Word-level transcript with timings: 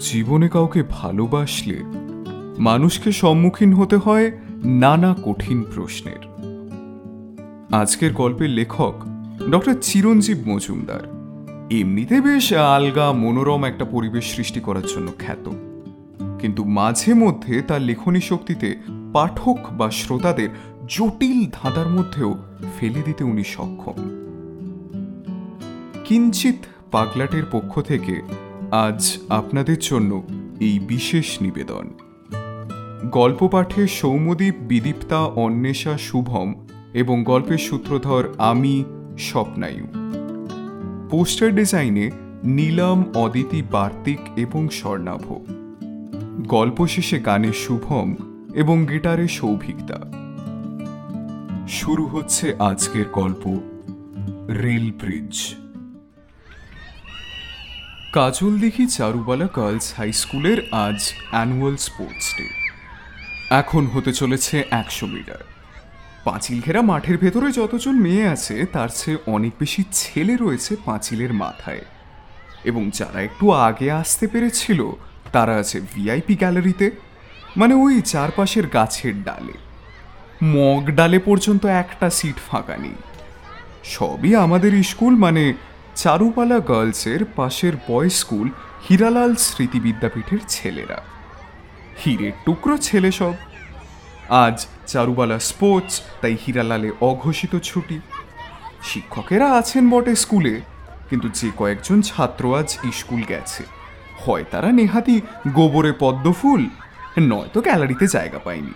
জীবনে 0.00 0.48
কাউকে 0.48 0.82
ভালোবাসলে 0.90 1.82
মানুষকে 2.58 3.12
সম্মুখীন 3.12 3.74
হতে 3.74 3.96
হয় 3.96 4.32
নানা 4.64 5.14
কঠিন 5.24 5.64
প্রশ্নের। 5.74 6.22
আজকের 7.74 8.12
গল্পের 8.12 8.50
লেখক 8.50 8.94
ডক্টর 9.50 9.74
চিরঞ্জীব 9.80 10.38
মজুমদার। 10.46 11.00
এমনিতে 11.70 12.20
বেশ 12.20 12.52
আলগা, 12.52 13.12
মনোরম 13.12 13.64
একটা 13.64 13.84
পরিবেশ 13.84 14.36
সৃষ্টি 14.36 14.60
করার 14.60 14.82
জন্য 14.82 15.12
খ্যাত। 15.18 15.50
কিন্তু 16.40 16.64
মাঝে 16.64 17.14
মধ্যে 17.14 17.62
তার 17.62 17.80
লেখনী 17.80 18.20
শক্তিতে 18.20 18.76
পাঠক 19.12 19.56
বা 19.72 19.90
শ্রোতাদের 19.90 20.48
জটিল 20.88 21.50
ধাঁধার 21.52 21.88
মধ্যেও 21.88 22.38
ফেলে 22.80 23.02
দিতে 23.04 23.24
উনি 23.24 23.44
সক্ষম। 23.44 24.18
কিঞ্চিত 26.04 26.56
পাগলাটের 26.90 27.42
পক্ষ 27.52 27.80
থেকে 27.80 28.22
আজ 28.72 29.18
আপনাদের 29.28 29.76
জন্য 29.80 30.22
এই 30.60 30.78
বিশেষ 30.78 31.42
নিবেদন। 31.42 31.88
গল্প 33.10 33.48
পাঠে 33.48 33.86
সৌমদীপ 33.86 34.54
বিদীপ্তা, 34.60 35.18
অন্বেষা, 35.18 35.98
শুভম 35.98 36.54
এবং 36.94 37.24
গল্পের 37.24 37.58
সূত্রধর 37.58 38.28
আমি, 38.38 38.84
স্বপ্নায়ু। 39.18 39.86
পোস্টার 41.10 41.54
ডিজাইনে 41.54 42.10
নীলম, 42.44 43.04
অদিতি, 43.14 43.62
বার্তিক 43.62 44.18
এবং 44.36 44.68
স্বর্ণাভ। 44.68 45.32
গল্প 46.46 46.86
শেষে 46.86 47.18
গানে 47.18 47.52
শুভম 47.52 48.14
এবং 48.54 48.86
গিটারে 48.86 49.28
সৌভিকদা। 49.28 50.00
শুরু 51.68 52.06
হচ্ছে 52.06 52.54
আজকের 52.58 53.04
গল্প, 53.12 53.60
রেল 54.48 54.92
ব্রিজ। 54.92 55.54
কাজল 58.12 58.58
দেখি 58.58 58.86
চারুবালা 58.86 59.48
গার্লস 59.56 59.94
হাই 59.96 60.12
স্কুলের 60.12 60.58
আজ 60.72 61.12
অ্যানুয়াল 61.30 61.76
স্পোর্টস 61.76 62.34
ডে। 62.38 62.48
এখন 63.50 63.86
হতে 63.86 64.12
চলেছে 64.12 64.64
একশো 64.70 65.06
মিটার। 65.06 65.44
পাঁচিল 66.24 66.60
ঘেরা 66.60 66.82
মাঠের 66.82 67.18
ভেতরে 67.18 67.52
যতজন 67.52 67.92
মেয়ে 67.92 68.28
আছে, 68.28 68.66
তার 68.66 68.88
চেয়ে 68.94 69.18
অনেক 69.26 69.52
বেশি 69.58 69.84
ছেলে 69.92 70.36
রয়েছে 70.36 70.76
পাঁচিলের 70.84 71.32
মাথায়। 71.32 71.80
এবং 72.64 72.90
যারা 72.94 73.20
একটু 73.20 73.50
আগে 73.50 73.90
আসতে 73.90 74.26
পেরেছিল, 74.26 74.90
তারা 75.32 75.56
আছে 75.56 75.80
ভিআইপি 75.94 76.34
গ্যালারিতে 76.34 76.90
মানে 77.56 77.74
ওই 77.74 78.00
চারপাশের 78.00 78.66
গাছের 78.66 79.22
ডালে। 79.22 79.52
মগ 80.42 80.90
ডালে 80.90 81.18
পর্যন্ত 81.18 81.66
একটা 81.66 82.10
সিট 82.10 82.36
ফাঁকা 82.50 82.76
নেই। 82.76 82.94
সবই 83.84 84.36
আমাদের 84.36 84.82
স্কুল 84.82 85.16
মানে 85.16 85.54
চারুপালা 85.96 86.60
গার্লসের 86.60 87.20
পাশের 87.36 87.72
বয়েজ 87.88 88.12
স্কুল 88.12 88.48
হীরালাল 88.90 89.34
স্মৃতি 89.34 89.80
বিদ্যাপীঠের 89.80 90.38
ছেলেরা। 90.48 91.02
হীরের 92.04 92.32
টুকরো 92.44 92.76
ছেলে 92.76 93.12
সব। 93.12 93.34
আজ 94.28 94.66
চারুবালা 94.86 95.38
স্পোর্টস, 95.38 96.00
তাই 96.20 96.36
হীরালালে 96.46 96.90
অঘোষিত 97.00 97.56
ছুটি। 97.62 98.00
শিক্ষকেরা 98.82 99.52
আছেন 99.52 99.90
বটে 99.90 100.14
স্কুলে, 100.14 100.60
কিন্তু 101.10 101.28
যে 101.28 101.50
কয়েকজন 101.56 102.02
ছাত্র 102.02 102.58
আজ 102.58 102.78
স্কুল 102.92 103.22
গেছে। 103.28 103.64
হয় 104.26 104.44
তারা 104.50 104.72
নেহাতি 104.72 105.20
গোবরে 105.48 105.92
পদ্মফুল 105.98 106.66
নয়তো 107.18 107.60
গ্যালারিতে 107.60 108.06
জায়গা 108.06 108.38
পায়নি। 108.38 108.72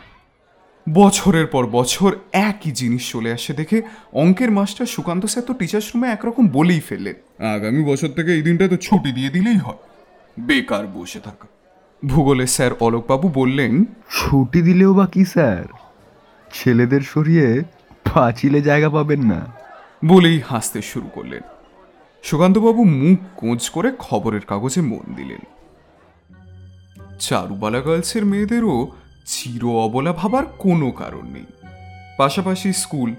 বছরের 0.92 1.46
পর 1.46 1.66
বছর 1.66 2.16
একই 2.32 2.70
জিনিস 2.70 3.12
চলে 3.12 3.32
আসে 3.32 3.52
দেখে 3.52 3.82
অঙ্কের 4.12 4.50
মাস্টার 4.50 4.86
সুকান্ত 4.86 5.24
স্যার 5.24 5.44
তো 5.44 5.54
টিচার্স 5.54 5.90
রুমে 5.94 6.08
একরকম 6.08 6.48
বলেই 6.48 6.80
ফেলে 6.80 7.14
আগামী 7.54 7.84
বছর 7.84 8.08
থেকে 8.08 8.32
এই 8.32 8.42
দিনটা 8.42 8.68
তো 8.68 8.76
ছুটি 8.76 9.12
দিয়ে 9.12 9.28
দিলেই 9.28 9.56
হয়। 9.56 9.76
বেকার 10.38 10.86
বসে 10.86 11.20
থাকা। 11.20 11.48
ভূগোলের 12.04 12.46
স্যার 12.46 12.70
অলোকবাবু 12.80 13.28
বললেন 13.34 13.84
ছুটি 13.84 14.62
দিলেও 14.62 14.94
বা 14.94 15.06
কি 15.06 15.24
স্যার? 15.24 15.64
ছেলেদের 16.52 17.00
সরিয়ে 17.00 17.62
পাঁচিলে 18.14 18.62
জায়গা 18.62 18.90
পাবেন 18.90 19.22
না। 19.22 19.46
বলেই 20.04 20.40
হাসতে 20.40 20.82
শুরু 20.82 21.08
করলেন। 21.08 21.42
সুকান্তবাবু 22.22 22.84
মুখ 22.84 23.18
কোঁচ 23.36 23.70
করে 23.70 23.92
খবরের 23.98 24.40
কাগজে 24.40 24.80
মন 24.80 25.14
দিলেন। 25.14 25.40
চারুবালা 27.20 27.80
গার্লসের 27.80 28.24
মেয়েদেরও 28.24 28.88
চির 29.26 29.62
অবলা 29.84 30.12
ভাবার 30.12 30.44
কোনো 30.58 30.88
কারণ 30.90 31.24
নেই। 31.26 31.48
পাশাপাশি 32.18 32.72
স্কুল, 32.72 33.10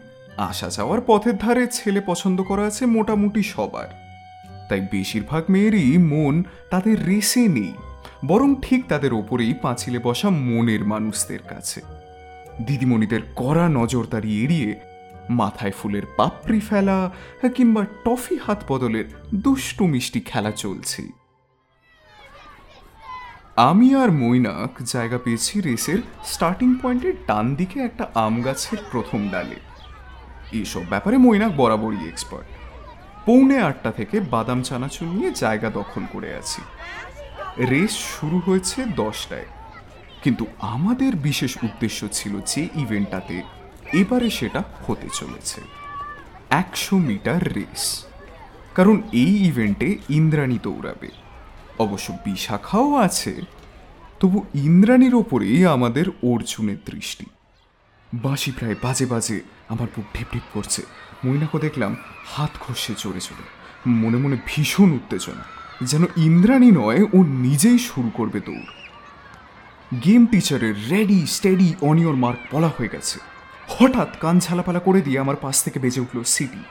আসা 0.49 0.69
যাওয়ার 0.69 1.01
পথের 1.07 1.35
ধারে 1.37 1.65
ছেলে 1.67 2.01
পছন্দ 2.05 2.37
করা 2.41 2.63
আছে 2.65 2.83
মোটামুটি 2.85 3.41
সবার। 3.43 3.89
তাই 4.69 4.81
বেশিরভাগ 4.91 5.43
মেয়েরই 5.49 5.97
মন 6.13 6.35
তাদের 6.69 6.97
রেসে 7.05 7.43
নেই, 7.47 7.73
বরং 8.25 8.49
ঠিক 8.61 8.81
তাদের 8.87 9.11
ওপরেই 9.13 9.53
পাঁচিলে 9.53 9.99
বসা 9.99 10.29
মনের 10.29 10.83
মানুষদের 10.85 11.43
কাছে। 11.47 11.79
দিদিমণিদের 12.65 13.21
কড়া 13.35 13.65
নজরদারি 13.69 14.31
এড়িয়ে 14.43 14.71
মাথায় 15.29 15.71
ফুলের 15.71 16.05
পাপড়ি 16.17 16.59
ফেলা 16.59 16.97
কিংবা 17.55 17.83
টফি 18.05 18.35
হাত 18.45 18.59
বদলের 18.67 19.05
দুষ্টু 19.35 19.83
মিষ্টি 19.87 20.19
খেলা 20.19 20.51
চলছে। 20.63 21.01
আমি 23.57 23.95
আর 23.95 24.11
মৈনাক 24.11 24.69
জায়গা 24.83 25.17
পেয়েছি 25.17 25.61
রেসের 25.61 25.97
স্টার্টিং 26.25 26.75
পয়েন্টের 26.81 27.13
ডান 27.27 27.55
দিকে 27.55 27.79
একটা 27.79 28.11
আম 28.15 28.41
গাছের 28.41 28.77
প্রথম 28.91 29.29
ডালে। 29.29 29.55
এসব 30.51 30.81
ব্যাপারে 30.89 31.17
মৈনাক 31.17 31.55
বরাবরই 31.55 32.07
এক্সপার্ট 32.07 32.45
পৌনে 33.25 33.57
আটটা 33.57 33.91
থেকে 33.91 34.19
বাদাম 34.19 34.61
চানাচুর 34.61 35.07
নিয়ে 35.07 35.31
জায়গা 35.31 35.69
দখল 35.69 36.01
করে 36.13 36.35
আছি। 36.35 36.61
রেস 37.63 37.91
শুরু 37.91 38.41
হয়েছে 38.45 38.85
দশটায়। 38.85 39.45
কিন্তু 40.23 40.45
আমাদের 40.59 41.15
বিশেষ 41.15 41.57
উদ্দেশ্য 41.63 42.07
ছিল 42.11 42.39
যে 42.45 42.67
ইভেন্টটাতে 42.75 43.41
এবারে 43.93 44.29
সেটা 44.29 44.63
হতে 44.87 45.07
চলেছে। 45.13 45.61
একশো 46.49 46.97
মিটার 46.97 47.53
রেস। 47.53 48.05
কারণ 48.75 49.01
এই 49.11 49.47
ইভেন্টে 49.47 49.97
ইন্দ্রাণী 50.09 50.59
দৌড়াবে। 50.63 51.26
অবশ্য 51.79 52.17
বিশাখাও 52.25 52.95
আছে। 52.95 53.41
তবু 54.19 54.45
ইন্দ্রাণীর 54.53 55.15
ওপরেই 55.15 55.65
আমাদের 55.65 56.05
অর্জুনের 56.23 56.77
দৃষ্টি। 56.85 57.25
বাঁশি 58.13 58.51
প্রায় 58.51 58.75
বাজে 58.81 59.05
বাজে 59.05 59.41
আমার 59.69 59.87
বুক 59.95 60.05
ঢিপ 60.17 60.27
ঢিপ 60.33 60.43
করছে। 60.53 60.81
মৈনাকও 61.25 61.59
দেখলাম 61.59 61.95
হাত 62.25 62.49
ঘষে 62.59 62.93
চড়ে 62.97 63.19
চড়ে 63.19 63.45
মনে 63.87 64.17
মনে 64.17 64.37
ভীষণ 64.45 64.91
উত্তেজনা, 64.91 65.43
যেন 65.81 66.03
ইন্দ্রাণী 66.17 66.71
নয়, 66.71 67.03
ও 67.13 67.17
নিজেই 67.23 67.79
শুরু 67.79 68.09
করবে 68.13 68.39
দৌড়। 68.39 68.67
গেম 70.05 70.25
টিচারের 70.25 70.89
রেডি, 70.89 71.25
স্টেডি 71.25 71.75
অনিয়র 71.81 72.15
মার্ক 72.15 72.55
বলা 72.55 72.67
হয়ে 72.67 72.87
গেছে। 72.87 73.19
হঠাৎ 73.67 74.19
কান 74.19 74.39
ঝালাপালা 74.39 74.79
করে 74.79 75.01
দিয়ে 75.01 75.19
আমার 75.19 75.35
পাশ 75.35 75.63
থেকে 75.63 75.79
বেজে 75.79 76.01
উঠল 76.01 76.23
সিটি। 76.23 76.63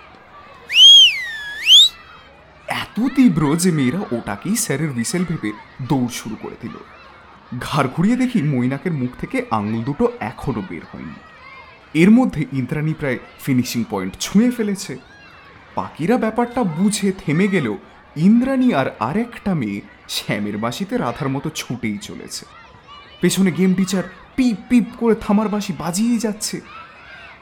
এত 2.96 3.08
তীব্র 3.14 3.56
যে 3.56 3.70
মেয়েরা 3.70 4.00
ওটাকেই 4.16 4.56
স্যারের 4.56 4.92
হুইসেল 4.92 5.24
ভেবে 5.24 5.52
দৌড় 5.88 6.08
শুরু 6.08 6.36
করে 6.42 6.56
দিল। 6.62 6.76
ঘাড় 7.60 7.88
ঘুরিয়ে 7.96 8.16
দেখি 8.16 8.42
মৈনাকের 8.42 8.92
মুখ 8.92 9.10
থেকে 9.20 9.42
আঙুল 9.50 9.82
দুটো 9.82 10.12
এখনও 10.20 10.62
বের 10.68 10.84
হয়নি। 10.92 11.18
এর 11.94 12.10
মধ্যে 12.10 12.44
ইন্দ্রাণী 12.52 12.94
প্রায় 12.94 13.18
ফিনিশিং 13.40 13.84
পয়েন্ট 13.90 14.14
ছুঁয়ে 14.20 14.50
ফেলেছে। 14.50 14.96
বাকিরা 15.76 16.16
ব্যাপারটা 16.16 16.62
বুঝে 16.62 17.12
থেমে 17.18 17.48
গেলেও 17.48 17.78
ইন্দ্রাণী 18.16 18.72
আর 18.72 18.86
আরেকটা 19.00 19.54
মেয়ে 19.54 19.80
শ্যামের 20.08 20.58
বাঁশিতে 20.58 20.96
রাধার 20.96 21.28
মতো 21.28 21.50
ছুটেই 21.54 21.98
চলেছে। 21.98 22.44
পেছনে 23.20 23.50
গেম 23.50 23.74
টিচার 23.74 24.02
পিপ 24.36 24.56
পিপ 24.68 24.84
করে 24.96 25.14
থামার 25.14 25.48
বাঁশি 25.48 25.72
বাজিয়েই 25.78 26.18
যাচ্ছে। 26.18 26.60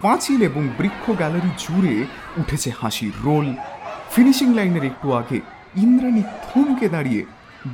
পাঁচিল 0.02 0.42
এবং 0.42 0.68
বৃক্ষ 0.78 1.10
গ্যালারি 1.10 1.50
জুড়ে 1.58 1.94
উঠেছে 2.36 2.70
হাসির 2.80 3.12
রোল 3.24 3.54
ফিনিশিং 4.14 4.54
লাইনের 4.54 4.84
একটু 4.84 5.12
আগে 5.12 5.40
ইন্দ্রাণী 5.76 6.22
থমকে 6.22 6.88
দাঁড়িয়ে 6.88 7.24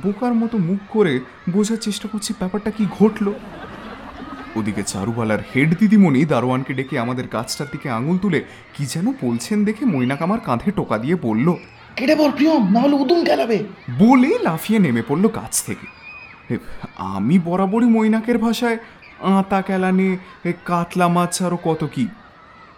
বোকার 0.03 0.33
মতো 0.33 0.57
মুখ 0.57 0.79
করে 0.89 1.19
বোঝার 1.49 1.77
চেষ্টা 1.77 2.07
করছি 2.07 2.33
ব্যাপারটা 2.39 2.71
কি 2.71 2.85
ঘটলো? 2.99 3.33
ওদিকে 4.55 4.83
চারুবালার 4.83 5.39
হেড 5.55 5.69
দিদিমণি 5.79 6.25
দারোয়ানকে 6.25 6.73
ডেকে 6.73 6.99
আমাদের 6.99 7.27
গাছটার 7.27 7.67
দিকে 7.71 7.89
আঙুল 7.89 8.17
তুলে 8.17 8.43
কি 8.77 8.85
যেন 8.85 9.13
বলছেন 9.21 9.65
দেখে 9.65 9.85
মৈনাক 9.85 10.21
আমার 10.21 10.39
কাঁধে 10.39 10.71
টোকা 10.71 10.97
দিয়ে 10.97 11.15
বলল 11.15 11.53
কেটে 11.95 12.15
পর 12.15 12.31
প্রিয়ম 12.31 12.63
না 12.71 12.79
হলে 12.79 12.95
উদুম 12.95 13.23
খেলাবে 13.23 13.57
বলে 13.99 14.31
লাফিয়ে 14.41 14.79
নেমে 14.79 15.03
পড়ল 15.07 15.27
গাছ 15.27 15.63
থেকে। 15.65 15.87
আমি 16.97 17.39
বরাবরই 17.39 17.85
মৈনাকের 17.85 18.37
ভাষায় 18.37 18.77
আতা 19.39 19.61
কেলানে 19.61 20.17
কাতলা 20.65 21.07
মাছ 21.07 21.41
আরও 21.41 21.57
কত 21.63 21.87
কি? 21.95 22.07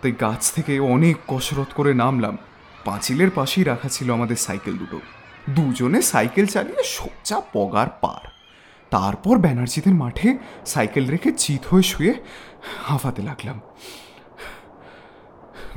তাই 0.02 0.12
গাছ 0.22 0.52
থেকে 0.52 0.80
অনেক 0.80 1.16
কসরত 1.28 1.70
করে 1.76 1.94
নামলাম। 1.94 2.38
পাঁচিলের 2.86 3.30
পাশেই 3.36 3.64
রাখা 3.64 3.90
ছিল 3.90 4.14
আমাদের 4.14 4.36
সাইকেল 4.36 4.78
দুটো। 4.78 5.00
দুজনে 5.50 6.02
সাইকেল 6.02 6.46
চালিয়ে 6.46 6.84
সোজা 6.84 7.42
পগার 7.54 7.88
পার। 8.02 8.28
তারপর 8.90 9.38
ব্যানার্জিদের 9.38 9.94
মাঠে 9.94 10.38
সাইকেল 10.66 11.08
রেখে 11.08 11.32
চিত 11.32 11.66
হয়ে 11.66 11.84
শুয়ে 11.84 12.14
হাঁফাতে 12.86 13.22
লাগলাম। 13.22 13.62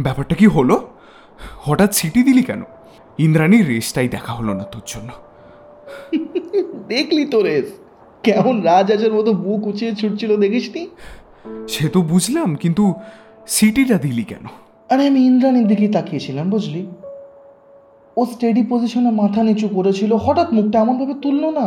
ব্যাপারটা 0.01 0.35
কি 0.35 0.47
হলো? 0.47 0.89
হঠাৎ 1.57 1.95
সিটি 1.95 2.23
দিলি 2.23 2.43
কেন? 2.43 2.63
ইন্দ্রাণীর 3.19 3.69
রেসটাই 3.69 4.09
দেখা 4.09 4.33
হলো 4.33 4.55
না 4.55 4.65
তোর 4.65 4.83
জন্য। 4.87 5.11
দেখলি 6.89 7.25
তো 7.25 7.43
রেস। 7.43 7.73
কেমন 8.23 8.63
রাজহাজের 8.63 9.13
মতো 9.13 9.33
বুক 9.33 9.67
উঁচিয়ে 9.67 9.95
ছুটছিল 9.95 10.37
দেখিসনি? 10.37 10.91
সে 11.69 11.89
তো 11.89 12.03
বুঝলাম 12.03 12.57
কিন্তু 12.57 12.95
সিটিটা 13.47 13.99
দিলি 13.99 14.25
কেন? 14.25 14.66
আরে 14.91 15.03
আমি 15.07 15.21
ইন্দ্রাণীর 15.27 15.67
দিকেই 15.67 15.89
তাকিয়েছিলাম, 15.89 16.51
বুঝলি? 16.51 16.83
ও 18.17 18.27
স্টেডি 18.27 18.63
পজিশনে 18.71 19.11
মাথা 19.11 19.41
নিচু 19.43 19.69
করেছিল, 19.69 20.13
হঠাৎ 20.17 20.53
মুখটা 20.53 20.77
এমনভাবে 20.81 21.15
তুললো 21.23 21.51
না? 21.51 21.67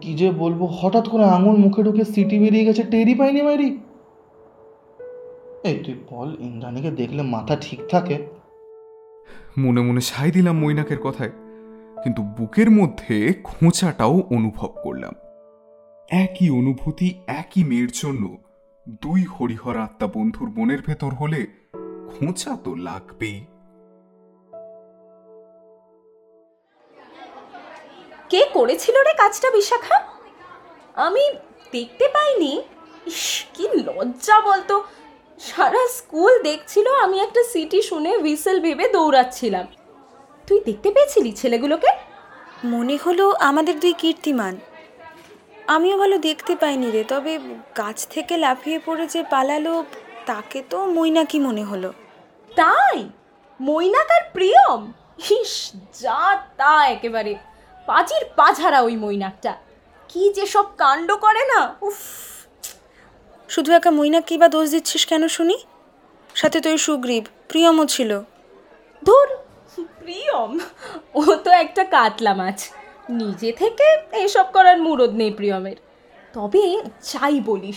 কি 0.00 0.14
যে 0.14 0.30
বলব, 0.30 0.60
হঠাৎ 0.80 1.08
করে 1.08 1.24
আঙুল 1.24 1.56
মুখে 1.56 1.82
ঢুকে 1.82 2.04
সিটি 2.04 2.38
বেরিয়ে 2.38 2.64
গেছে 2.64 2.82
টেরি 2.82 3.14
পাইনি 3.14 3.42
মারি 3.42 3.78
এই 5.64 5.76
তুই 5.84 5.94
বল, 6.10 6.36
ইন্দ্রাণীকে 6.40 6.90
দেখলে 6.90 7.22
মাথা 7.22 7.56
ঠিক 7.60 7.80
থাকে? 7.90 8.16
মনে 9.58 9.80
মনে 9.80 10.00
সাই 10.00 10.30
দিলাম 10.30 10.56
মৈনাকের 10.58 10.98
কথায়, 10.98 11.32
কিন্তু 12.02 12.20
বুকের 12.22 12.70
মধ্যে 12.70 13.14
খোঁচাটাও 13.44 14.22
অনুভব 14.30 14.70
করলাম। 14.82 15.14
একই 16.08 16.50
অনুভূতি, 16.50 17.08
একই 17.40 17.62
মেয়ের 17.64 17.92
জন্য 17.94 18.22
দুই 18.88 19.24
হরিহর 19.24 19.76
আত্মা 19.76 20.06
বন্ধুর 20.06 20.48
মনের 20.48 20.82
ভেতর 20.82 21.08
হলে 21.08 21.46
খোঁচা 22.10 22.56
তো 22.64 22.74
লাগবেই। 22.74 23.46
কে 28.28 28.44
করেছিল 28.52 28.94
রে 29.02 29.14
কাজটা 29.14 29.50
বিশাখা? 29.50 30.04
আমি 30.94 31.32
দেখতে 31.72 32.08
পাইনি। 32.08 32.62
ইস 33.06 33.44
কি 33.54 33.68
লজ্জা 33.68 34.40
বলতো। 34.40 34.84
সারা 35.38 35.86
স্কুল 35.88 36.42
দেখছিল 36.42 36.94
আমি 36.94 37.20
একটা 37.20 37.42
সিটি 37.42 37.82
শুনে 37.82 38.16
হুইসেল 38.16 38.60
ভেবে 38.60 38.88
দৌড়াচ্ছিলাম। 38.88 39.66
তুই 40.46 40.60
দেখতে 40.60 40.90
পেয়েছিলি 40.90 41.32
ছেলেগুলোকে? 41.32 41.88
মনে 42.64 42.98
হলো 43.06 43.30
আমাদের 43.30 43.80
দুই 43.80 43.92
কীর্তিমান। 43.92 44.56
আমিও 45.68 45.96
ভালো 45.98 46.18
দেখতে 46.18 46.56
পাইনি 46.56 46.90
রে 46.90 47.04
তবে 47.04 47.38
গাছ 47.76 48.08
থেকে 48.08 48.36
লাফিয়ে 48.36 48.78
পড়ে 48.86 49.06
যে 49.06 49.22
পালালো 49.22 49.84
তাকে 50.26 50.62
তো 50.70 50.84
মৈনাকি 50.86 51.38
মনে 51.40 51.64
হলো। 51.64 51.92
তাই? 52.56 53.10
মৈনাক 53.60 54.06
তার 54.08 54.20
প্রিয়ম? 54.32 54.92
ইস 55.30 55.72
যা 56.00 56.42
তা 56.56 56.86
একেবারে। 56.88 57.34
পাজির 57.86 58.24
পাঝারা 58.36 58.80
ওই 58.80 58.96
মৈনাকটা। 58.96 59.56
কি 60.08 60.32
যে 60.32 60.46
সব 60.46 60.64
কাণ্ড 60.76 61.12
করে 61.12 61.42
না 61.54 61.74
উফ। 61.82 61.98
শুধু 63.48 63.72
একা 63.72 63.90
মৈনাকি 63.90 64.38
বা 64.38 64.48
দোষ 64.48 64.70
দিচ্ছিস 64.70 65.06
কেন 65.06 65.28
শুনি? 65.28 65.58
সাথে 66.34 66.60
তুই 66.60 66.78
সুগ্রীব 66.78 67.24
প্রিয়মও 67.48 67.86
ছিল। 67.86 68.20
ধুর 69.06 69.28
প্রিয়ম 69.76 70.58
ও 71.14 71.22
তো 71.34 71.50
একটা 71.50 71.84
কাতলা 71.84 72.34
মাছ। 72.34 72.70
নিজে 73.10 73.52
থেকে 73.52 74.16
এসব 74.16 74.44
করার 74.52 74.78
মুরদ 74.78 75.10
নেই 75.10 75.30
প্রিয়মের। 75.30 75.76
তবে 76.32 76.82
চাই 77.02 77.40
বলিস 77.40 77.76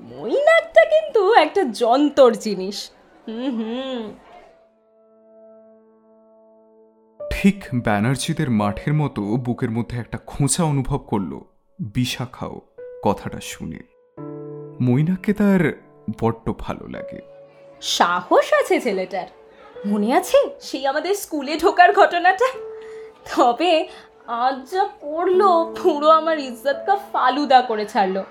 মৈনাকটা 0.00 0.84
কিন্তু 0.84 1.32
একটা 1.32 1.64
যন্তর 1.64 2.32
জিনিস। 2.32 2.90
হুম 3.28 3.60
হুম। 3.60 4.14
ঠিক 7.30 7.64
ব্যানার্জিদের 7.74 8.50
মাঠের 8.50 8.94
মতো 8.94 9.22
বুকের 9.22 9.70
মধ্যে 9.70 9.98
একটা 9.98 10.18
খোঁচা 10.18 10.64
অনুভব 10.64 10.98
করল 10.98 11.40
বিশাখাও 11.78 12.60
কথাটা 13.04 13.38
শুনে। 13.40 13.78
মৈনাককে 14.80 15.32
তার 15.32 15.72
বড্ড 16.20 16.52
ভালো 16.58 16.88
লাগে। 16.88 17.20
সাহস 17.80 18.52
আছে 18.52 18.80
ছেলেটার। 18.80 19.26
মনে 19.86 20.14
আছে 20.14 20.50
সেই 20.60 20.86
আমাদের 20.86 21.14
স্কুলে 21.14 21.56
ঢোকার 21.56 21.92
ঘটনাটা? 21.92 22.46
তবে 23.36 23.88
আজ 24.30 24.70
যা 24.70 24.88
করল 25.00 25.42
পুরো 25.82 26.08
আমার 26.08 26.38
ইজ্জতকা 26.38 26.96
ফালুদা 27.12 27.60
করে 27.60 27.86
ছাড়লো। 27.86 28.24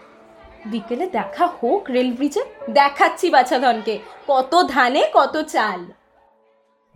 বিকেলে 0.65 1.09
দেখা 1.09 1.47
হোক 1.47 1.89
রেল 1.89 2.13
ব্রিজে 2.13 2.43
দেখাচ্ছি 2.69 3.29
বাছাধনকে 3.29 3.99
কত 4.27 4.63
ধানে 4.67 5.03
কত 5.13 5.41
চাল। 5.41 5.85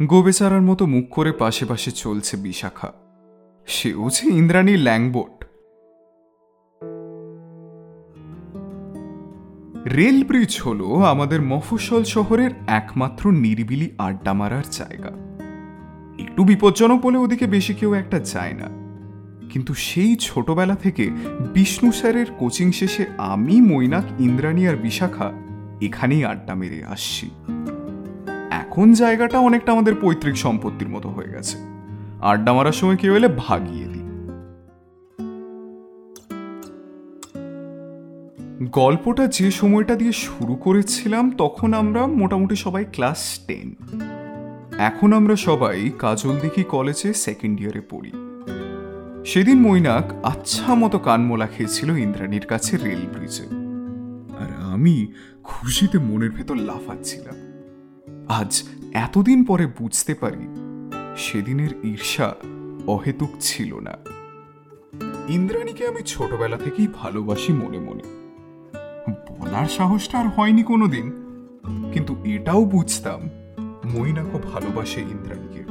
গোবেচারার 0.06 0.62
মতো 0.62 0.86
মুখ 0.86 1.10
করে 1.10 1.32
পাশে 1.32 1.66
পাশে 1.66 1.92
চলছে 1.92 2.38
বিশাখা। 2.38 2.94
সেও 3.68 4.10
যে 4.10 4.30
ইন্দ্রাণী 4.30 4.78
ল্যাংবোট। 4.78 5.46
রেল 9.90 10.24
ব্রিজ 10.24 10.62
হলো 10.66 10.96
আমাদের 10.96 11.42
মফস্বল 11.42 12.04
শহরের 12.04 12.52
একমাত্র 12.68 13.32
নিরিবিলি 13.32 13.92
আড্ডা 13.98 14.34
মারার 14.34 14.64
জায়গা। 14.72 15.12
একটু 16.20 16.44
বিপজ্জনক 16.44 17.02
বলে 17.02 17.18
ওদিকে 17.18 17.48
বেশি 17.48 17.74
কেউ 17.74 17.94
একটা 17.94 18.20
যায় 18.20 18.54
না। 18.54 18.83
কিন্তু 19.54 19.74
সেই 19.74 20.16
ছোটবেলা 20.20 20.76
থেকে 20.76 21.10
বিষ্ণু 21.54 21.92
স্যারের 21.92 22.26
কোচিং 22.38 22.72
শেষে 22.72 23.06
আমি, 23.18 23.62
মৈনাক, 23.62 24.22
ইন্দ্রাণী 24.22 24.68
আর 24.68 24.76
বিশাখা 24.76 25.32
এখানেই 25.82 26.26
আড্ডা 26.26 26.56
মেরে 26.56 26.86
আসছি। 26.86 27.30
এখন 28.52 28.94
জায়গাটা 28.94 29.40
অনেকটা 29.40 29.72
আমাদের 29.72 29.96
পৈতৃক 30.02 30.36
সম্পত্তির 30.36 30.90
মতো 30.90 31.10
হয়ে 31.10 31.30
গেছে। 31.30 31.58
আড্ডা 32.22 32.54
মারার 32.54 32.72
সময় 32.72 32.98
কেউ 32.98 33.16
এলে 33.16 33.28
ভাগিয়ে 33.38 33.86
দিই। 33.86 34.04
গল্পটা 38.72 39.28
যে 39.28 39.52
সময়টা 39.52 39.96
দিয়ে 39.96 40.12
শুরু 40.12 40.56
করেছিলাম, 40.56 41.32
তখন 41.32 41.74
আমরা 41.74 42.08
মোটামুটি 42.08 42.56
সবাই 42.56 42.86
ক্লাস 42.94 43.40
টেন। 43.48 43.76
এখন 44.78 45.14
আমরা 45.14 45.36
সবাই 45.36 45.92
কাজল 46.00 46.36
দেখি 46.42 46.64
কলেজে 46.64 47.14
সেকেন্ড 47.14 47.62
ইয়ারে 47.62 47.82
পড়ি। 47.90 48.12
সেদিন 49.26 49.62
মৈনাক 49.62 50.26
আচ্ছা 50.26 50.76
মতো 50.76 51.00
কানমোলা 51.00 51.48
খেয়েছিল 51.48 51.98
ইন্দ্রাণীর 51.98 52.46
কাছে 52.46 52.78
রেল 52.78 53.06
ব্রিজে। 53.14 53.46
আর 54.40 54.72
আমি 54.74 55.14
খুশিতে 55.44 55.98
মনের 56.00 56.32
ভেতর 56.32 56.56
লাফাচ্ছিলাম। 56.56 57.36
আজ 58.28 58.64
এতদিন 58.94 59.44
পরে 59.44 59.68
বুঝতে 59.68 60.14
পারি, 60.14 60.48
সেদিনের 61.18 61.70
ঈর্ষা 61.84 62.36
অহেতুক 62.88 63.30
ছিল 63.40 63.80
না। 63.80 63.98
ইন্দ্রাণীকে 65.28 65.88
আমি 65.88 66.02
ছোটবেলা 66.06 66.58
থেকেই 66.58 66.88
ভালোবাসি 66.96 67.54
মনে 67.54 67.80
মনে। 67.80 68.04
বলার 69.40 69.68
সাহসটা 69.68 70.20
আর 70.20 70.28
হয়নি 70.28 70.64
কোনোদিন। 70.64 71.12
কিন্তু 71.94 72.16
এটাও 72.24 72.66
বুঝতাম, 72.66 73.30
মৈনাকও 73.94 74.40
ভালোবাসে 74.54 75.02
ইন্দ্রাণীকে। 75.02 75.63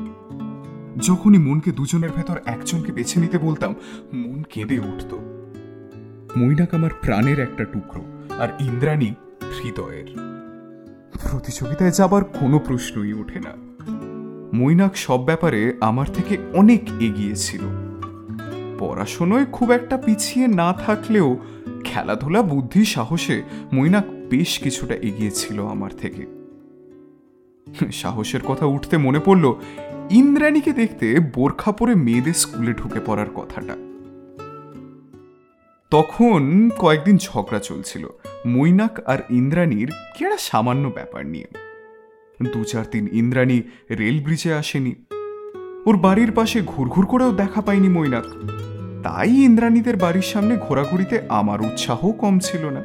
যখনই 1.00 1.38
মনকে 1.38 1.72
দুজনের 1.72 2.10
ভেতর 2.16 2.38
একজনকে 2.46 2.92
বেছে 2.92 3.20
নিতে 3.20 3.38
বলতাম, 3.38 3.74
মন 4.14 4.42
কেঁদে 4.50 4.78
উঠত। 4.78 5.14
মৈনাক 6.37 6.75
আমার 6.75 6.90
প্রাণের 7.02 7.40
একটা 7.40 7.64
টুকরো, 7.64 8.02
আর 8.38 8.49
ইন্দ্রাণী 8.61 9.14
হৃদয়ের। 9.64 10.06
প্রতিযোগিতায় 11.30 11.90
যাবার 11.90 12.25
কোনো 12.25 12.58
প্রশ্নই 12.58 13.12
ওঠে 13.12 13.40
না। 13.40 13.50
মৈনাক 14.56 14.96
সব 14.96 15.25
ব্যাপারে 15.25 15.76
আমার 15.80 16.06
থেকে 16.06 16.38
অনেক 16.52 16.90
এগিয়ে 17.00 17.37
ছিল। 17.37 17.61
পড়াশোনায় 18.78 19.46
খুব 19.46 19.70
একটা 19.70 19.96
পিছিয়ে 19.96 20.46
না 20.46 20.72
থাকলেও 20.72 21.38
খেলাধুলা, 21.84 22.42
বুদ্ধি, 22.42 22.84
সাহসে 22.84 23.42
মৈনাক 23.72 24.04
বেশ 24.30 24.58
কিছুটা 24.58 24.94
এগিয়ে 24.94 25.30
ছিল 25.30 25.66
আমার 25.66 25.90
থেকে। 25.90 26.42
সাহসের 27.92 28.40
কথা 28.40 28.66
উঠতে 28.66 28.96
মনে 28.96 29.20
পড়ল 29.25 29.54
ইন্দ্রাণীকে 30.12 30.73
দেখতে 30.73 31.21
বোরখা 31.35 31.73
পরে 31.73 31.95
মেয়েদের 31.95 32.33
স্কুলে 32.33 32.73
ঢুকে 32.73 33.00
পড়ার 33.07 33.31
কথাটা। 33.31 33.76
তখন 35.90 36.71
কয়েকদিন 36.78 37.19
ঝগড়া 37.19 37.59
চলছিল। 37.59 38.09
মৈনাক 38.47 39.00
আর 39.07 39.19
ইন্দ্রাণীর 39.31 39.90
কি 40.16 40.25
একটা 40.25 40.37
সামান্য 40.38 40.88
ব্যাপার 40.88 41.26
নিয়ে। 41.26 41.47
দু 42.52 42.64
চার 42.64 42.85
দিন 42.90 43.09
ইন্দ্রাণী 43.12 43.62
রেল 43.90 44.25
ব্রিজে 44.25 44.54
আসেনি। 44.54 44.95
ওর 45.87 45.97
বাড়ির 45.97 46.33
পাশে 46.33 46.62
ঘুরঘুর 46.66 47.07
করেও 47.07 47.33
দেখা 47.33 47.61
পায়নি 47.61 47.88
মৈনাক। 47.88 48.25
তাই 49.02 49.31
ইন্দ্রাণীদের 49.31 49.97
বাড়ির 49.97 50.23
সামনে 50.23 50.57
ঘোরাঘুরিতে 50.57 51.21
আমার 51.28 51.61
উৎসাহ 51.61 52.12
কম 52.12 52.38
ছিল 52.38 52.69
না। 52.69 52.85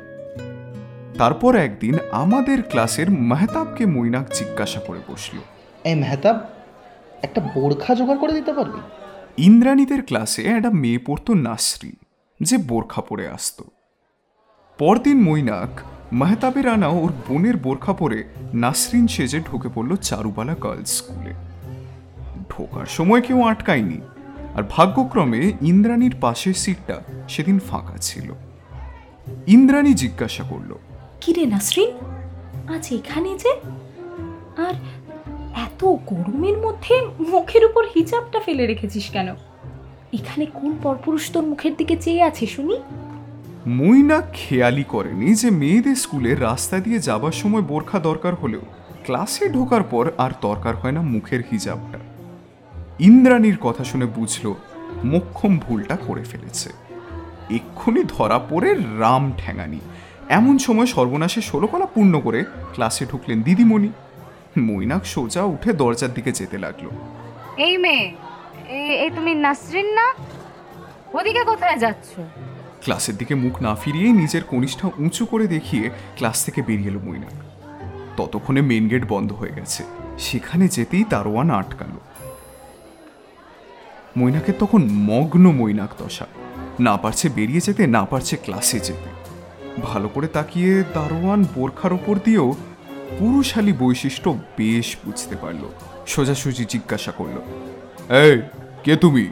তারপর 1.17 1.55
একদিন 1.55 1.97
আমাদের 2.11 2.63
ক্লাসের 2.63 3.11
মেহতাবকে 3.11 3.85
মৈনাক 3.85 4.29
জিজ্ঞাসা 4.33 4.79
করে 4.79 4.99
বসল। 5.07 5.37
এই 5.83 5.95
মেহতাব 5.95 6.47
একটা 7.21 7.41
বোরখা 7.41 7.95
জোগাড় 7.95 8.17
করে 8.17 8.33
দিতে 8.33 8.53
পারবি? 8.53 8.79
ইন্দ্রাণীদের 9.37 10.05
ক্লাসে 10.05 10.43
একটা 10.43 10.69
মেয়ে 10.71 10.99
পড়তো 10.99 11.33
নাসরি 11.33 11.91
যে 12.41 12.57
বোরখা 12.57 13.01
পরে 13.01 13.27
আসতো। 13.27 13.63
পরদিন 14.77 15.21
মৈনাক 15.21 15.69
মেহতাবের 16.13 16.67
আনা 16.67 16.87
ওর 16.87 17.13
বোনের 17.27 17.57
বোরখা 17.57 17.93
পরে 17.93 18.23
নাসরিন 18.53 19.07
সেজে 19.07 19.39
ঢুকে 19.39 19.69
পড়ল 19.75 19.95
চারুবালা 19.95 20.55
গার্লস 20.63 20.97
স্কুলে। 20.97 21.33
ঢোকার 22.49 22.85
সময় 22.85 23.21
কেউ 23.21 23.43
আটকায়নি 23.43 24.01
আর 24.55 24.63
ভাগ্যক্রমে 24.69 25.53
ইন্দ্রাণীর 25.61 26.15
পাশের 26.21 26.53
সিটটা 26.53 27.01
সেদিন 27.29 27.59
ফাঁকা 27.59 27.97
ছিল। 27.97 28.33
ইন্দ্রাণী 29.47 29.93
জিজ্ঞাসা 29.93 30.43
করল 30.43 30.75
কিরে 31.21 31.45
নাসরিন 31.45 31.91
আজ 32.75 32.87
এখানে 32.91 33.37
যে? 33.37 33.59
আর 34.57 34.73
এত 35.65 35.81
গরমের 35.85 36.57
মধ্যে 36.57 36.93
মুখের 37.19 37.65
উপর 37.65 37.83
হিজাবটা 37.95 38.39
ফেলে 38.39 38.67
রেখেছিস 38.67 39.09
কেন? 39.09 39.35
এখানে 40.13 40.45
কোন 40.53 40.71
পরপুরুষ 40.83 41.31
তোর 41.31 41.43
মুখের 41.43 41.73
দিকে 41.77 41.95
চেয়ে 41.97 42.21
আছে, 42.23 42.45
শুনি? 42.47 42.75
মইনা 43.67 44.21
খেয়ালি 44.33 44.83
করেনি 44.83 45.33
যে 45.33 45.49
মেয়েদের 45.49 45.95
স্কুলে 45.95 46.35
রাস্তা 46.35 46.79
দিয়ে 46.79 46.99
যাবার 46.99 47.31
সময় 47.31 47.61
বোরখা 47.61 47.99
দরকার 47.99 48.35
হলেও 48.35 48.61
ক্লাসে 49.03 49.49
ঢোকার 49.49 49.83
পর 49.83 50.11
আর 50.17 50.31
দরকার 50.41 50.75
হয় 50.75 50.91
না 50.91 51.01
মুখের 51.01 51.41
হিজাবটা। 51.51 51.99
ইন্দ্রাণীর 52.99 53.57
কথা 53.61 53.83
শুনে 53.83 54.05
বুঝল, 54.05 54.53
মোক্ষম 55.03 55.59
ভুলটা 55.59 55.95
করে 56.07 56.23
ফেলেছে। 56.23 56.69
এক্ষুনি 57.49 58.03
ধরা 58.07 58.39
পড়ে 58.49 58.73
রাম 58.99 59.31
ঠ্যাঙানি 59.37 59.79
এমন 60.29 60.57
সময় 60.57 60.85
সর্বনাশে 60.85 61.41
ষোলকলা 61.41 61.85
পূর্ণ 61.85 62.19
করে 62.19 62.39
ক্লাসে 62.73 63.05
ঢুকলেন 63.05 63.41
দিদিমণি। 63.41 63.89
মৈনাক 64.57 65.05
সোজা 65.05 65.43
উঠে 65.43 65.73
দরজার 65.73 66.13
দিকে 66.13 66.31
যেতে 66.31 66.57
লাগল। 66.57 66.87
এই 67.57 67.77
মেয়ে 67.77 68.15
এই 69.01 69.09
তুমি 69.09 69.35
নাসরিন 69.35 69.93
না? 69.93 70.13
ওদিকে 71.13 71.43
কোথায় 71.43 71.77
যাচ্ছ? 71.77 72.19
ক্লাসের 72.81 73.17
দিকে 73.17 73.35
মুখ 73.35 73.61
না 73.61 73.75
ফিরিয়েই 73.75 74.11
নিজের 74.11 74.43
কনিষ্ঠা 74.43 74.89
উঁচু 74.97 75.25
করে 75.25 75.47
দেখিয়ে 75.47 75.89
ক্লাস 76.15 76.45
থেকে 76.45 76.61
বেরিয়ে 76.61 76.89
এলো 76.89 76.99
মৈনাক। 76.99 77.35
ততক্ষণে 78.17 78.61
মেন 78.61 78.87
গেট 78.87 79.05
বন্ধ 79.07 79.33
হয়ে 79.33 79.51
গেছে। 79.55 79.83
সেখানে 80.19 80.67
যেতেই 80.67 81.03
দারোয়ান 81.09 81.49
আটকালো। 81.49 81.99
মৈনাকের 84.17 84.53
তখন 84.59 84.89
মগ্ন 84.91 85.51
মৈনাক 85.51 85.89
দশা। 85.99 86.27
না 86.79 86.97
পারছে 86.97 87.29
বেরিয়ে 87.29 87.59
যেতে 87.59 87.87
না 87.87 88.05
পারছে 88.05 88.37
ক্লাসে 88.37 88.79
যেতে। 88.79 89.27
ভালো 89.83 90.09
করে 90.09 90.27
তাকিয়ে 90.27 90.83
দারোয়ান 90.93 91.45
বোরখার 91.55 91.93
ওপর 91.93 92.19
দিয়েও 92.25 92.55
পুরুষালী 93.19 93.73
বৈশিষ্ট্য 93.73 94.29
বেশ 94.57 94.97
বুঝতে 95.05 95.35
পারল। 95.35 95.63
সোজাসুজি 96.07 96.65
জিজ্ঞাসা 96.65 97.11
করল, 97.11 97.37
এই, 98.25 98.41
কে 98.83 98.95
তুমি? 98.95 99.25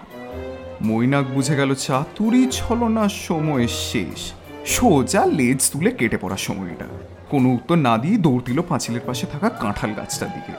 মৈনাক 0.82 1.26
বুঝে 1.26 1.56
গেল 1.56 1.76
চাতুরি 1.76 2.48
ছলনার 2.52 3.14
সময় 3.28 3.68
শেষ। 3.68 4.32
সোজা 4.66 5.26
লেজ 5.26 5.70
তুলে 5.72 5.92
কেটে 5.92 6.18
পড়ার 6.18 6.38
সময়টা 6.38 6.86
কোনো 7.30 7.48
উত্তর 7.54 7.76
না 7.76 7.98
দিয়ে 7.98 8.18
দৌড় 8.18 8.44
দিল 8.46 8.62
পাঁচিলের 8.62 9.02
পাশে 9.06 9.26
থাকা 9.26 9.50
কাঁঠাল 9.50 9.94
গাছটার 9.94 10.30
দিকে। 10.30 10.54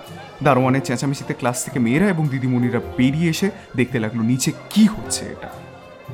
দারোয়ানের 0.45 0.83
চেঁচামেচিতে 0.83 1.35
ক্লাস 1.35 1.65
থেকে 1.65 1.79
মেয়েরা 1.79 2.09
এবং 2.09 2.29
দিদিমণিরা 2.29 2.81
বেরিয়ে 2.97 3.31
এসে 3.31 3.51
দেখতে 3.77 3.99
লাগল 3.99 4.21
নিচে 4.21 4.53
কি 4.71 4.85
হচ্ছে 4.87 5.25
এটা। 5.25 5.51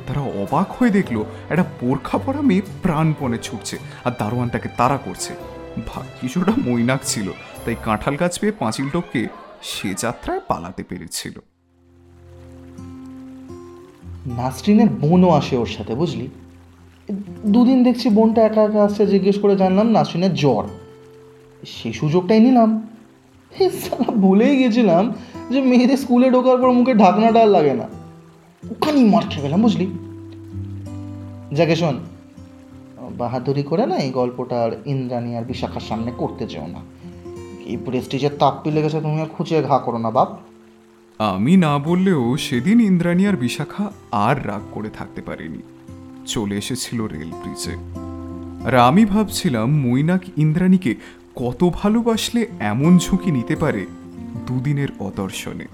তারা 0.06 0.20
অবাক 0.20 0.68
হয়ে 0.72 0.90
দেখল, 0.90 1.24
একটা 1.48 1.64
বোরখা 1.80 2.18
পরা 2.18 2.40
মেয়ে 2.40 2.62
প্রাণপণে 2.82 3.38
ছুটছে 3.38 3.78
আর 4.04 4.12
দারোয়ান 4.18 4.48
তাকে 4.48 4.68
তাড়া 4.76 4.96
করছে। 4.96 5.32
ওটা 6.40 6.52
মৈনাক 6.64 7.00
ছিল, 7.04 7.30
তাই 7.64 7.76
কাঁঠাল 7.84 8.16
গাছ 8.16 8.38
পেয়ে 8.38 8.52
পাঁচিল 8.52 8.88
টপকে 8.88 9.26
সে 9.62 9.94
যাত্রায় 9.98 10.40
পালাতে 10.48 10.82
পেরেছিল। 10.82 11.38
নাসরিনের 14.36 14.88
বোনও 14.88 15.30
আসে 15.30 15.56
ওর 15.56 15.66
সাথে, 15.66 15.94
বুঝলি? 15.94 16.28
দুদিন 17.46 17.84
দেখছি 17.84 18.08
বোনটা 18.08 18.42
একা 18.42 18.62
একা 18.62 18.84
আসছে, 18.84 19.06
জিজ্ঞেস 19.06 19.38
করে 19.38 19.56
জানলাম 19.56 19.88
নাসরিনের 19.90 20.34
জ্বর। 20.34 20.64
সেই 21.66 21.92
সুযোগটাই 21.92 22.40
নিলাম। 22.40 22.88
ভুলেই 24.20 24.56
গেছিলাম 24.56 25.12
যে 25.50 25.60
মেয়েদের 25.60 25.96
স্কুলে 25.96 26.30
ঢোকার 26.30 26.56
পর 26.56 26.72
মুখে 26.72 26.94
ঢাকনাটা 26.94 27.40
আর 27.40 27.48
লাগে 27.48 27.74
না। 27.74 27.88
ওখানেই 28.70 29.04
মার 29.04 29.22
খেয়ে 29.30 29.42
গেলাম, 29.42 29.62
বুঝলি? 29.62 29.86
যাকে 31.52 31.76
শোন 31.76 32.00
বাহাদুরি 33.10 33.62
করে 33.62 33.86
না 33.86 33.96
এই 33.96 34.10
গল্পটা 34.10 34.62
আর 34.62 34.70
ইন্দ্রাণী 34.86 35.36
আর 35.36 35.44
বিশাখার 35.44 35.80
সামনে 35.80 36.12
করতে 36.16 36.48
চেও 36.48 36.66
না। 36.66 36.80
এই 37.64 37.76
প্রেস্টিজের 37.76 38.30
তাপ 38.38 38.54
পিলে 38.64 38.82
গেছে 38.82 39.00
তুমি 39.00 39.20
আর 39.20 39.26
খুঁজে 39.26 39.62
ঘা 39.62 39.78
করো 39.78 39.98
না, 39.98 40.10
বাপ। 40.10 40.38
আমি 41.18 41.56
না 41.56 41.78
বললেও 41.78 42.36
সেদিন 42.36 42.80
ইন্দ্রাণী 42.80 43.26
আর 43.26 43.36
বিশাখা 43.36 43.92
আর 44.12 44.48
রাগ 44.48 44.60
করে 44.70 44.90
থাকতে 44.90 45.22
পারেনি। 45.22 45.58
চলে 46.26 46.56
এসেছিল 46.56 47.06
রেল 47.06 47.30
ব্রিজে। 47.30 47.76
আর 48.66 48.74
আমি 48.74 49.04
ভাবছিলাম 49.04 49.80
মৈনাক 49.80 50.20
ইন্দ্রাণীকে 50.36 50.94
কত 51.36 51.70
ভালোবাসলে 51.74 52.46
এমন 52.60 52.98
ঝুঁকি 52.98 53.30
নিতে 53.30 53.56
পারে 53.56 53.86
দুদিনের 54.46 54.88
অদর্শনে। 54.98 55.66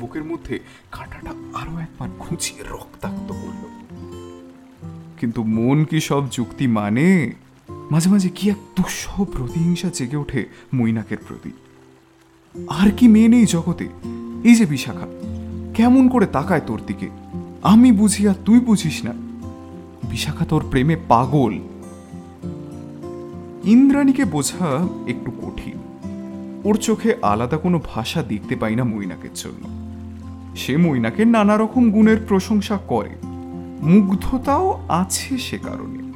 বুকের 0.00 0.24
মধ্যে 0.24 0.58
কাঁটাটা 0.92 1.30
আরও 1.30 1.78
একবার 1.78 2.08
খুঁচিয়ে 2.18 2.62
রক্তাক্ত 2.70 3.32
করল। 3.32 3.85
কিন্তু 5.20 5.42
মন 5.42 5.84
কি 5.84 6.00
সব 6.00 6.30
যুক্তি 6.30 6.66
মানে? 6.66 7.32
মাঝে 7.90 8.10
মাঝে 8.10 8.28
কি 8.28 8.50
এক 8.50 8.56
দুঃসহ 8.76 9.24
প্রতিহিংসা 9.24 9.90
জেগে 9.94 10.16
ওঠে 10.16 10.46
মৈনাকের 10.74 11.16
প্রতি। 11.28 11.50
আর 12.68 12.90
কি 12.90 13.08
মেয়ে 13.08 13.28
নেই 13.28 13.46
জগতে? 13.46 13.88
এই 14.44 14.54
যে 14.54 14.66
বিশাখা, 14.66 15.06
কেমন 15.74 16.08
করে 16.08 16.26
তাকায় 16.26 16.60
তোর 16.66 16.80
দিকে? 16.86 17.08
আমি 17.62 17.92
বুঝি 17.92 18.28
আর 18.28 18.34
তুই 18.44 18.60
বুঝিস 18.60 19.04
না। 19.04 19.12
বিশাখা 20.10 20.44
তোর 20.44 20.64
প্রেমে 20.70 20.96
পাগল। 21.08 21.58
ইন্দ্রাণীকে 23.64 24.24
বোঝা 24.24 24.88
একটু 25.06 25.30
কঠিন। 25.30 25.74
ওর 26.64 26.76
চোখে 26.76 27.16
আলাদা 27.22 27.56
কোনো 27.56 27.80
ভাষা 27.94 28.22
দেখতে 28.22 28.56
পাই 28.56 28.76
না 28.76 28.84
মৈনাকের 28.84 29.30
জন্য। 29.34 29.86
সে 30.56 30.76
মৈনাকের 30.76 31.26
নানা 31.26 31.56
রকম 31.56 31.90
গুণের 31.90 32.16
প্রশংসা 32.28 32.78
করে। 32.86 33.10
মুগ্ধতাও 33.82 34.84
আছে 34.88 35.38
সে 35.38 35.58
কারণে। 35.58 36.12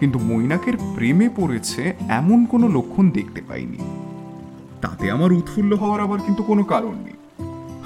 কিন্তু 0.00 0.18
মৈনাকের 0.18 0.76
প্রেমে 0.76 1.28
পড়েছে 1.28 1.94
এমন 2.08 2.44
কোনো 2.44 2.68
লক্ষণ 2.68 3.10
দেখতে 3.10 3.42
পাইনি। 3.48 3.78
তাতে 4.80 5.10
আমার 5.10 5.32
উৎফুল্ল 5.32 5.74
হওয়ার 5.74 6.00
আবার 6.00 6.18
কিন্তু 6.26 6.42
কোনো 6.42 6.64
কারণ 6.64 6.94
নেই। 6.94 7.12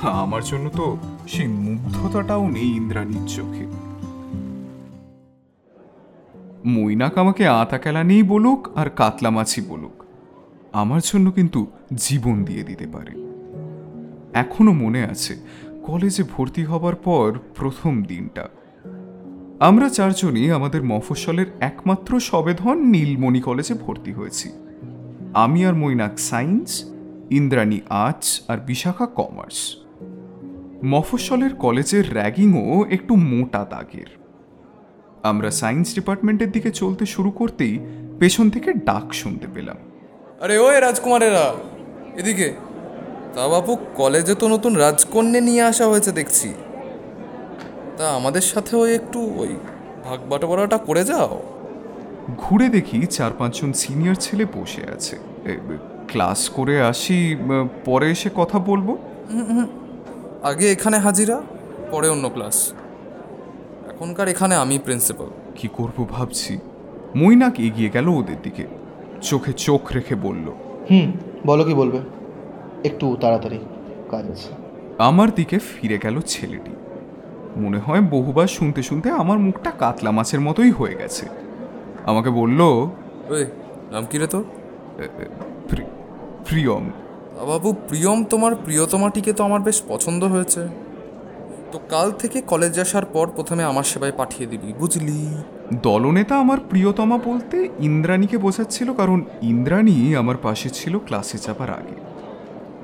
আমার 0.03 0.45
জন্য 0.45 0.71
তো 0.71 0.97
সেই 1.29 1.49
মুগ্ধতাটাও 1.49 2.49
নেই 2.49 2.77
ইন্দ্রাণীর 2.77 3.29
চোখে। 3.29 3.67
মৈনাক 6.67 7.19
আমাকে 7.19 7.49
আতা 7.49 7.79
কেলা 7.79 8.05
নেই 8.05 8.23
বলুক 8.23 8.69
আর 8.75 8.91
কাতলা 8.91 9.31
মাছি 9.31 9.61
বলুক। 9.61 10.05
আমার 10.73 11.01
জন্য 11.05 11.31
কিন্তু 11.31 11.67
জীবন 11.95 12.45
দিয়ে 12.45 12.63
দিতে 12.63 12.87
পারে। 12.87 13.13
এখনও 14.35 14.73
মনে 14.73 15.05
আছে, 15.05 15.37
কলেজে 15.83 16.23
ভর্তি 16.23 16.65
হবার 16.65 16.95
পর 16.95 17.39
প্রথম 17.55 18.03
দিনটা। 18.03 18.49
আমরা 19.61 19.89
চারজনই 19.89 20.51
আমাদের 20.51 20.83
মফস্বলের 20.83 21.47
একমাত্র 21.61 22.21
সবেধন 22.21 22.79
নীলমণি 22.79 23.41
কলেজে 23.41 23.75
ভর্তি 23.75 24.13
হয়েছি। 24.13 24.53
আমি 25.35 25.67
আর 25.67 25.75
মৈনাক 25.75 26.19
সায়েন্স, 26.19 26.85
ইন্দ্রাণী 27.31 27.81
আর্টস 27.89 28.41
আর 28.49 28.59
বিশাখা 28.59 29.07
কমার্স। 29.07 29.77
মফস্বলের 30.85 31.55
কলেজের 31.55 32.15
র্যাগিংও 32.15 32.85
একটু 32.91 33.17
মোটা 33.17 33.67
দাগের। 33.71 34.07
আমরা 35.23 35.51
সায়েন্স 35.51 35.95
ডিপার্টমেন্টের 35.95 36.53
দিকে 36.53 36.71
চলতে 36.71 37.07
শুরু 37.07 37.31
করতেই 37.31 37.79
পেছন 38.19 38.51
থেকে 38.51 38.73
ডাক 38.73 39.13
শুনতে 39.13 39.47
পেলাম। 39.55 39.77
আরে 40.41 40.59
ওই 40.59 40.81
রাজকুমারেরা, 40.81 41.55
এদিকে। 42.17 42.55
তা 43.35 43.49
বাপু, 43.49 43.77
কলেজে 43.95 44.35
তো 44.35 44.49
নতুন 44.49 44.77
রাজকন্যে 44.77 45.41
নিয়ে 45.41 45.63
আসা 45.63 45.87
হয়েছে 45.87 46.13
দেখছি। 46.13 46.55
তা 47.99 48.07
আমাদের 48.11 48.41
সাথেও 48.41 48.87
একটু 48.87 49.19
ওই 49.37 49.49
ভাগ 50.05 50.19
বাটোয়ারাটা 50.31 50.79
করে 50.79 51.05
যাও। 51.05 51.43
ঘুরে 52.39 52.69
দেখি 52.69 52.99
চার 53.07 53.31
পাঁচজন 53.39 53.73
সিনিয়র 53.73 54.15
ছেলে 54.15 54.45
বসে 54.55 54.83
আছে। 54.95 55.17
ক্লাস 56.09 56.49
করে 56.49 56.81
আসি 56.83 57.37
পরে 57.85 58.11
এসে 58.11 58.31
কথা 58.35 58.59
বলব। 58.59 58.89
আগে 60.43 60.73
এখানে 60.73 60.99
হাজিরা 60.99 61.43
পরে 61.91 62.09
অন্য 62.09 62.29
ক্লাস। 62.29 62.73
এখনকার 63.89 64.29
এখানে 64.29 64.55
আমি 64.55 64.79
প্রিন্সিপাল। 64.79 65.27
কি 65.55 65.69
করব 65.73 66.07
ভাবছি? 66.11 66.59
মৈনাক 67.17 67.61
এগিয়ে 67.61 67.91
গেল 67.91 68.09
ওদের 68.09 68.37
দিকে। 68.43 68.67
চোখে 69.23 69.53
চোখ 69.53 69.83
রেখে 69.93 70.15
বলল 70.15 70.47
হুম 70.91 71.13
বলো 71.47 71.65
কি 71.65 71.75
বলবে? 71.75 71.99
একটু 72.85 73.17
তাড়াতাড়ি 73.21 73.59
কাজ 74.11 74.25
আছে। 74.31 74.51
আমার 74.99 75.29
দিকে 75.35 75.59
ফিরে 75.59 75.99
গেল 76.03 76.21
ছেলেটি। 76.21 76.71
মনে 77.57 77.79
হয় 77.79 78.01
বহুবার 78.01 78.47
শুনতে 78.47 78.83
শুনতে 78.83 79.11
আমার 79.11 79.39
মুখটা 79.39 79.71
কাতলা 79.71 80.11
মাছের 80.11 80.41
মতোই 80.41 80.71
হয়ে 80.71 80.95
গেছে। 80.95 81.27
আমাকে 82.05 82.31
বলল 82.31 82.61
ওই 82.61 83.47
নাম 83.93 84.07
কি 84.11 84.19
রে 84.19 84.27
তোর? 84.27 84.45
"এ, 84.99 85.03
এ, 85.03 85.25
প্রি- 85.69 85.87
প্রিয়ম। 86.47 86.91
বাবু 87.47 87.73
প্রিয়ম 87.89 88.25
তোমার 88.25 88.55
প্রিয়তমাটিকে 88.55 89.33
তো 89.33 89.45
আমার 89.45 89.61
বেশ 89.61 89.83
পছন্দ 89.89 90.25
হয়েছে। 90.25 90.69
তো 91.73 91.81
কাল 91.89 92.13
থেকে 92.13 92.41
কলেজ 92.41 92.79
আসার 92.79 93.05
পর 93.05 93.31
প্রথমে 93.37 93.65
আমার 93.65 93.85
সেবায় 93.85 94.13
পাঠিয়ে 94.17 94.51
দিবি 94.51 94.73
বুঝলি? 94.73 95.43
দলনেতা 95.83 96.37
আমার 96.37 96.59
প্রিয়তমা 96.71 97.19
বলতে 97.19 97.69
ইন্দ্রাণীকে 97.81 98.39
বোঝাচ্ছিল 98.39 98.95
কারণ 98.95 99.23
ইন্দ্রাণী 99.43 100.15
আমার 100.15 100.37
পাশে 100.37 100.71
ছিল 100.71 100.99
ক্লাসে 100.99 101.39
চাপার 101.39 101.71
আগে। 101.71 102.01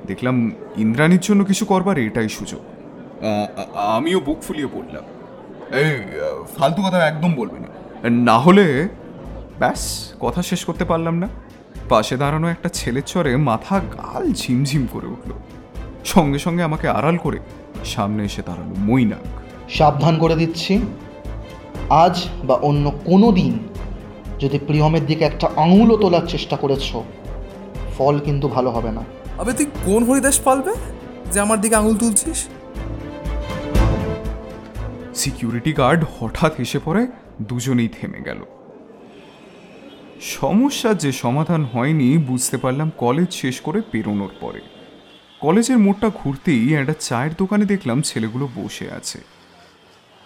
দেখলাম 0.06 0.52
ইন্দ্রাণীর 0.76 1.20
জন্য 1.22 1.44
কিছু 1.44 1.64
করবার 1.64 1.98
এটাই 1.98 2.28
সুযোগ। 2.28 2.60
আমিও 3.76 4.20
বুক 4.20 4.38
ফুলিয়ে 4.42 4.66
বললাম 4.66 5.04
এই 5.80 5.90
ফালতু 6.56 6.82
কথা 6.82 6.98
একদম 7.06 7.34
বলবে 7.34 7.58
না। 7.60 7.68
না 8.10 8.38
হলে 8.38 8.88
ব্যাস 9.58 9.82
কথা 10.20 10.42
শেষ 10.42 10.64
করতে 10.64 10.84
পারলাম 10.84 11.18
না। 11.18 11.28
পাশে 11.88 12.16
দাঁড়ানো 12.16 12.46
একটা 12.48 12.68
ছেলের 12.68 13.02
চরে 13.06 13.36
মাথা 13.36 13.76
গাল 13.78 14.32
ঝিমঝিম 14.32 14.86
করে 14.92 15.06
উঠল। 15.06 15.30
সঙ্গে 16.04 16.38
সঙ্গে 16.38 16.62
আমাকে 16.62 16.88
আড়াল 16.88 17.16
করে 17.16 17.38
সামনে 17.84 18.24
এসে 18.24 18.42
দাঁড়াল 18.46 18.68
মৈনাক। 18.78 19.24
সাবধান 19.70 20.18
করে 20.18 20.36
দিচ্ছি। 20.36 20.82
আজ 21.90 22.16
বা 22.44 22.54
অন্য 22.54 22.84
কোনো 23.04 23.32
দিন 23.32 23.58
যদি 24.40 24.58
প্রিয়মের 24.58 25.06
দিকে 25.06 25.24
একটা 25.24 25.46
আঙুলও 25.56 25.96
তোলার 25.96 26.26
চেষ্টা 26.26 26.56
করেছ 26.56 26.96
ফল 27.98 28.18
কিন্তু 28.18 28.48
ভালো 28.48 28.70
হবে 28.70 28.90
না। 28.92 29.02
আবে 29.38 29.52
তুই 29.52 29.66
কোন 29.86 30.04
হরিদাস 30.04 30.38
পালবে 30.38 30.72
যে 31.32 31.40
আমার 31.40 31.60
দিকে 31.60 31.74
আঙুল 31.74 31.96
তুলছিস? 31.96 32.48
সিকিউরিটি 35.22 35.72
গার্ড 35.72 36.04
হঠাৎ 36.20 36.60
এসে 36.60 36.78
পড়ে 36.84 37.06
দুজনেই 37.42 37.88
থেমে 37.88 38.20
গেল। 38.20 38.44
সমস্যার 40.20 40.96
যে 40.98 41.12
সমাধান 41.12 41.64
হয়নি 41.64 42.18
বুঝতে 42.18 42.56
পারলাম 42.56 42.92
কলেজ 42.98 43.30
শেষ 43.32 43.60
করে 43.60 43.80
পেরোনোর 43.90 44.32
পরে। 44.40 44.60
কলেজের 45.40 45.78
মোড়টা 45.78 46.08
ঘুরতেই 46.08 46.74
একটা 46.74 46.94
চায়ের 47.00 47.30
দোকানে 47.38 47.64
দেখলাম 47.64 48.02
ছেলেগুলো 48.02 48.48
বসে 48.54 48.90
আছে। 48.90 49.18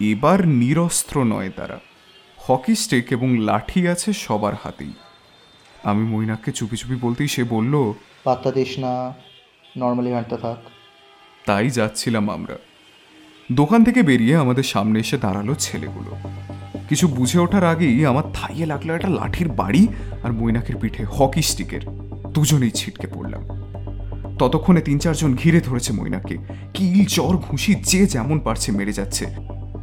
এবার 0.01 0.49
নিরস্ত্র 0.49 1.25
নয় 1.25 1.51
তারা। 1.57 1.81
হকি 2.39 2.75
স্টিক 2.75 3.07
এবং 3.11 3.39
লাঠি 3.39 3.89
আছে 3.89 4.13
সবার 4.13 4.55
হাতেই। 4.63 4.93
আমি 5.85 6.05
মৈনাককে 6.09 6.53
চুপি 6.53 6.77
চুপি 6.77 6.97
বলতেই 7.01 7.29
সে 7.29 7.45
বলল 7.45 7.93
পাত্তা 8.25 8.51
দিস 8.51 8.79
না 8.79 9.15
নর্মালি 9.79 10.13
হাঁটতে 10.13 10.37
থাক। 10.37 10.59
তাই 11.47 11.71
যাচ্ছিলাম 11.71 12.31
আমরা। 12.31 12.59
দোকান 13.53 13.85
থেকে 13.85 14.03
বেরিয়ে 14.03 14.37
আমাদের 14.37 14.63
সামনে 14.63 15.01
এসে 15.01 15.19
দাঁড়াল 15.19 15.55
ছেলেগুলো। 15.55 16.17
কিছু 16.89 17.09
বুঝে 17.09 17.39
ওঠার 17.39 17.65
আগেই 17.65 18.07
আমার 18.07 18.23
থাইয়ে 18.33 18.67
লাগল 18.67 18.91
একটা 18.91 19.09
লাঠির 19.09 19.49
বাড়ি 19.49 19.89
আর 20.23 20.33
মৈনাকের 20.33 20.77
পিঠে 20.77 21.05
হকি 21.11 21.43
স্টিকের। 21.43 21.81
দুজনেই 22.33 22.71
ছিটকে 22.71 23.07
পড়লাম। 23.07 23.43
ততক্ষণে 24.39 24.81
তিন 24.81 24.99
চারজন 24.99 25.35
ঘিরে 25.35 25.61
ধরেছে 25.61 25.93
মৈনাককে। 25.93 26.39
কিল 26.75 27.05
চর 27.05 27.37
ঘুষি 27.37 27.75
যে 27.75 28.07
যেমন 28.07 28.39
পারছে 28.39 28.73
মেরে 28.73 28.93
যাচ্ছে। 28.93 29.27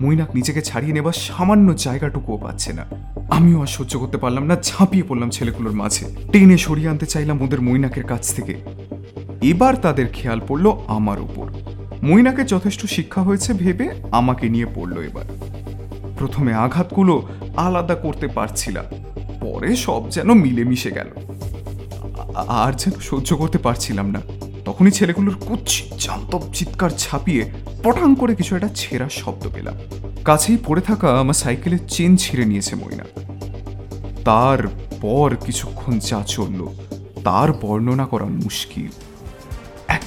মৈনাক 0.02 0.36
নিজেকে 0.36 0.62
ছাড়িয়ে 0.62 0.94
নেবার 0.94 1.14
সামান্য 1.14 1.76
জায়গাটুকুও 1.76 2.38
পাচ্ছে 2.38 2.74
না। 2.74 2.86
আমিও 3.30 3.62
আর 3.62 3.68
সহ্য 3.68 4.00
করতে 4.00 4.18
পারলাম 4.18 4.44
না, 4.44 4.56
ঝাঁপিয়ে 4.62 5.04
পড়লাম 5.04 5.30
ছেলেগুলোর 5.30 5.74
মাঝে। 5.74 6.06
টেনে 6.32 6.58
সরিয়ে 6.58 6.90
আনতে 6.90 7.06
চাইলাম 7.06 7.42
ওদের 7.42 7.62
মৈনাকের 7.62 8.04
কাছ 8.04 8.34
থেকে। 8.34 8.56
এবার 9.42 9.76
তাদের 9.76 10.08
খেয়াল 10.14 10.42
পড়ল 10.48 10.72
আমার 10.88 11.22
উপর। 11.22 11.52
মৈনাকে 12.08 12.44
যথেষ্ট 12.44 12.82
শিক্ষা 12.86 13.22
হয়েছে 13.22 13.54
ভেবে 13.54 13.86
আমাকে 14.12 14.46
নিয়ে 14.50 14.68
পড়ল 14.76 14.96
এবার। 15.10 15.28
প্রথমে 16.18 16.52
আঘাতগুলো 16.66 17.14
আলাদা 17.58 17.96
করতে 17.96 18.28
পারছিলাম, 18.28 18.86
পরে 19.42 19.70
সব 19.76 20.02
যেন 20.10 20.30
মিলেমিশে 20.34 20.92
গেল। 20.92 21.10
আর 22.62 22.72
যেন 22.74 22.94
সহ্য 23.00 23.30
করতে 23.36 23.58
পারছিলাম 23.58 24.08
না। 24.12 24.22
তখনই 24.66 24.92
ছেলেগুলোর 24.92 25.36
কুচ্ছি 25.48 25.82
জান্তব 26.00 26.42
চিৎকার 26.54 26.92
ছাপিয়ে 26.98 27.44
পটাং 27.84 28.10
করে 28.16 28.36
কিছু 28.36 28.52
একটা 28.56 28.70
ছেঁড়ার 28.76 29.14
শব্দ 29.22 29.44
পেলাম। 29.54 29.76
কাছেই 30.26 30.58
পড়ে 30.66 30.82
থাকা 30.82 31.08
আমার 31.20 31.34
সাইকেলের 31.34 31.84
চেন 31.88 32.12
ছিঁড়ে 32.16 32.46
নিয়েছে 32.46 32.76
মৈনা 32.76 33.06
তারপর 34.26 35.28
কিছুক্ষণ 35.46 35.94
যা 36.00 36.20
চলল, 36.28 36.62
তার 37.24 37.50
বর্ণনা 37.54 38.06
করা 38.06 38.26
মুশকিল। 38.26 38.92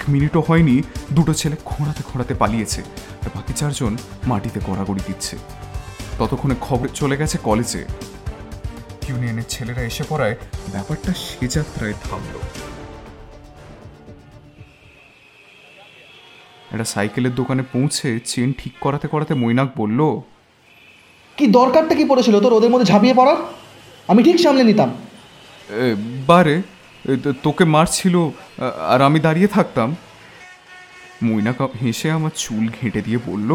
মিনিটও 0.08 0.42
হয়নি 0.48 0.76
দুটো 1.12 1.32
ছেলে 1.40 1.56
খোঁড়াতে 1.64 2.02
খোঁড়াতে 2.02 2.34
পালিয়েছে। 2.34 2.80
আর 3.22 3.28
বাকি 3.36 3.52
চারজন 3.52 3.92
মাটিতে 4.26 4.58
গড়াগড়ি 4.66 5.02
দিচ্ছে। 5.06 5.34
ততক্ষণে 6.18 6.56
খবর 6.60 6.86
চলে 6.94 7.16
গেছে 7.16 7.36
কলেজে। 7.38 7.82
ইউনিয়নের 9.08 9.46
ছেলেরা 9.48 9.82
এসে 9.90 10.04
পড়ায় 10.08 10.36
ব্যাপারটা 10.72 11.10
সে 11.25 11.44
যাত্রায় 11.48 11.94
থামলো। 12.04 12.40
একটা 16.72 16.86
সাইকেলের 16.94 17.34
দোকানে 17.34 17.62
পৌঁছে 17.72 18.08
চেন 18.25 18.48
ঠিক 18.58 18.75
করাতে 18.80 19.06
করাতে 19.08 19.32
মৈনাক 19.34 19.68
বলল 19.76 20.00
কি 21.36 21.44
দরকারটা 21.58 21.94
কি 21.94 22.04
পড়েছিল 22.04 22.34
তোর 22.40 22.52
ওদের 22.52 22.70
মধ্যে 22.70 22.90
ঝাঁপিয়ে 22.92 23.14
পড়ার? 23.14 23.38
আমি 24.08 24.20
ঠিক 24.22 24.36
সামলে 24.40 24.64
নিতাম। 24.64 24.90
বারে 26.26 26.54
তোকে 27.42 27.64
মারছিল 27.64 28.16
আর 28.92 29.00
আমি 29.02 29.19
দাঁড়িয়ে 29.21 29.49
থাকতাম। 29.49 29.88
মইনা 31.23 31.52
কাপ 31.52 31.73
হেসে 31.82 32.08
আমার 32.10 32.30
চুল 32.34 32.64
ঘেঁটে 32.76 33.00
দিয়ে 33.02 33.19
বলল 33.26 33.50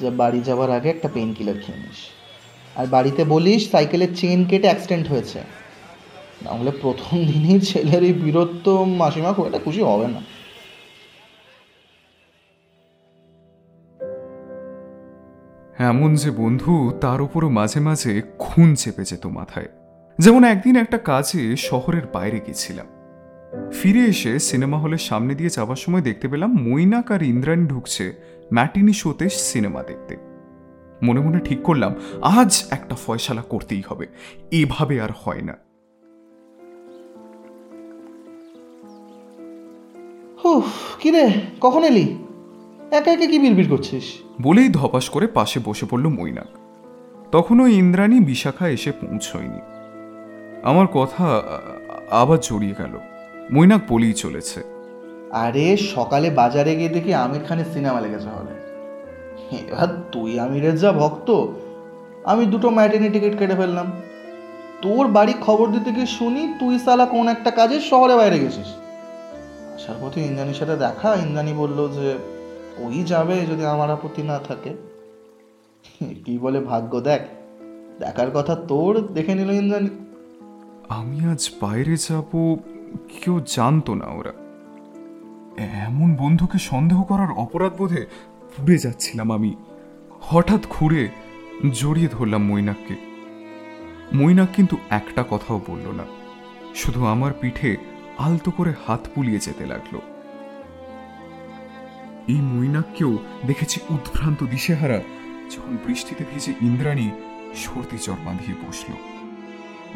যে 0.00 0.10
বাড়ি 0.10 0.40
যাওয়ার 0.40 0.70
আগে 0.70 0.88
একটা 0.90 1.08
পেন 1.14 1.28
কিলার 1.34 1.58
খেয়ে 1.64 1.78
নিস। 1.78 2.00
আর 2.78 2.86
বাড়িতে 2.86 3.22
বলিস 3.24 3.62
সাইকেলের 3.70 4.12
চেন 4.16 4.44
কেটে 4.44 4.68
অ্যাক্সিডেন্ট 4.68 5.06
হয়েছে। 5.08 5.40
নাহলে 6.44 6.70
প্রথম 6.82 7.16
দিনেই 7.30 7.60
ছেলের 7.60 8.02
এই 8.02 8.12
বীরত্ব 8.12 8.66
মাসিমা 8.84 9.30
খুব 9.32 9.46
একটা 9.46 9.60
খুশি 9.64 9.82
হবে 9.90 10.06
না। 10.14 10.20
এমন 15.90 16.10
যে 16.14 16.30
বন্ধু 16.30 16.72
তার 17.00 17.20
উপরও 17.26 17.48
মাঝে 17.48 17.80
মাঝে 17.80 18.12
খুন 18.38 18.68
চেপে 18.74 19.04
যেত 19.04 19.26
মাথায়। 19.38 19.68
যেমন 20.18 20.44
একদিন 20.44 20.76
একটা 20.76 20.98
কাজে 20.98 21.56
শহরের 21.56 22.02
বাইরে 22.12 22.40
গেছিলাম। 22.46 22.86
ফিরে 23.72 24.00
এসে 24.00 24.38
সিনেমা 24.38 24.78
হলের 24.78 24.98
সামনে 24.98 25.34
দিয়ে 25.34 25.50
যাওয়ার 25.50 25.76
সময় 25.76 26.00
দেখতে 26.00 26.28
পেলাম 26.28 26.54
মৈনাক 26.60 27.10
আর 27.10 27.22
ইন্দ্রাণী 27.22 27.66
ঢুকছে 27.66 28.14
ম্যাটিনি 28.52 28.92
শোতে 28.92 29.28
সিনেমা 29.28 29.82
দেখতে। 29.82 30.16
মনে 31.02 31.20
মনে 31.20 31.38
ঠিক 31.38 31.62
করলাম 31.62 31.94
আজ 32.22 32.64
একটা 32.70 32.94
ফয়সালা 32.94 33.42
করতেই 33.42 33.82
হবে। 33.88 34.06
এভাবে 34.50 35.00
আর 35.00 35.08
হয় 35.24 35.42
না। 35.42 35.56
হুফ 40.44 40.64
কি 41.00 41.12
কখন 41.60 41.84
এলি? 41.84 42.24
একা 42.90 43.12
একা 43.12 43.26
কি 43.26 43.38
বিড়বিড় 43.38 43.68
করছিস? 43.68 44.04
বলেই 44.42 44.68
ধপাস 44.68 45.08
করে 45.08 45.26
পাশে 45.26 45.60
বসে 45.64 45.86
পড়ল 45.90 46.08
মৈনাক। 46.08 46.46
তখনও 47.32 47.66
ইন্দ্রাণী 47.66 48.20
বিশাখা 48.20 48.68
এসে 48.68 48.92
পৌঁছয়নি। 48.92 49.77
আমার 50.62 50.86
কথা 50.86 51.42
আবার 52.10 52.38
জড়িয়ে 52.40 52.74
গেল। 52.78 52.98
মৈনাক 53.52 53.80
বলেই 53.88 54.12
চলেছে। 54.12 54.62
আরে, 55.30 55.76
সকালে 55.76 56.30
বাজারে 56.30 56.76
গিয়ে 56.76 56.88
দেখি 56.88 57.14
আমির 57.14 57.40
খানের 57.48 57.64
সিনেমা 57.72 58.00
লেগেছে 58.00 58.26
হলে। 58.26 58.54
এবার 59.56 59.88
তুই 60.12 60.40
আমিরের 60.40 60.76
যা 60.76 60.92
ভক্ত, 60.92 61.46
আমি 62.24 62.46
দুটো 62.46 62.70
ম্যাটিনি 62.70 63.08
টিকিট 63.08 63.38
কেটে 63.38 63.54
ফেললাম। 63.54 63.92
তোর 64.82 65.06
বাড়ি 65.06 65.34
খবর 65.40 65.72
দিতে 65.72 65.92
গিয়ে 65.92 66.06
শুনি 66.06 66.54
তুই 66.60 66.78
সালা 66.78 67.06
কোন 67.06 67.28
একটা 67.28 67.50
কাজে 67.50 67.80
শহরে 67.80 68.16
বাইরে 68.16 68.38
গেছিস। 68.38 68.66
আসার 69.74 69.94
পথে 70.00 70.20
ইন্দ্রাণীর 70.20 70.54
সাথে 70.54 70.76
দেখা, 70.76 71.14
ইন্দ্রাণী 71.14 71.52
বলল 71.52 71.88
যে, 71.88 72.18
ওই 72.78 73.04
যাবে 73.04 73.40
যদি 73.40 73.66
আমার 73.66 73.90
আপত্তি 73.90 74.22
না 74.22 74.38
থাকে। 74.38 74.74
কি 76.24 76.38
বলে 76.38 76.60
ভাগ্য 76.60 77.00
দেখ, 77.00 77.20
দেখার 77.98 78.30
কথা 78.30 78.54
তোর 78.54 79.06
দেখে 79.14 79.34
নিল 79.34 79.50
ইন্দ্রাণী। 79.50 79.88
আমি 80.88 81.26
আজ 81.26 81.50
বাইরে 81.60 81.96
যাব, 81.96 82.56
কেউ 83.20 83.40
জানতো 83.46 83.94
না 83.94 84.06
ওরা। 84.06 84.32
এমন 85.86 86.14
বন্ধুকে 86.14 86.58
সন্দেহ 86.58 87.02
করার 87.02 87.30
অপরাধ 87.30 87.72
বোধে 87.76 88.06
পুড়ে 88.56 88.78
যাচ্ছিলাম 88.78 89.32
আমি। 89.32 89.54
হঠাৎ 90.20 90.66
ঘুরে 90.70 91.08
জড়িয়ে 91.70 92.08
ধরলাম 92.08 92.46
মৈনাককে। 92.46 92.96
মৈনাক 94.14 94.48
কিন্তু 94.56 94.76
একটা 94.90 95.24
কথাও 95.30 95.60
বলল 95.66 95.86
না। 95.90 96.04
শুধু 96.74 97.04
আমার 97.04 97.32
পিঠে 97.40 97.76
আলতো 98.18 98.50
করে 98.50 98.74
হাত 98.86 99.08
বুলিয়ে 99.16 99.38
যেতে 99.38 99.66
লাগল। 99.66 99.98
এই 102.28 102.40
মৈনাককেও 102.40 103.18
দেখেছি 103.46 103.80
উদ্ভ্রান্ত 103.90 104.44
দিশেহারা, 104.44 105.00
যখন 105.50 105.76
বৃষ্টিতে 105.86 106.24
ভিজে 106.34 106.52
ইন্দ্রাণী 106.60 107.10
সর্দি 107.54 107.98
চর 107.98 108.18
বাঁধিয়ে 108.24 108.68
বসল। 108.68 109.17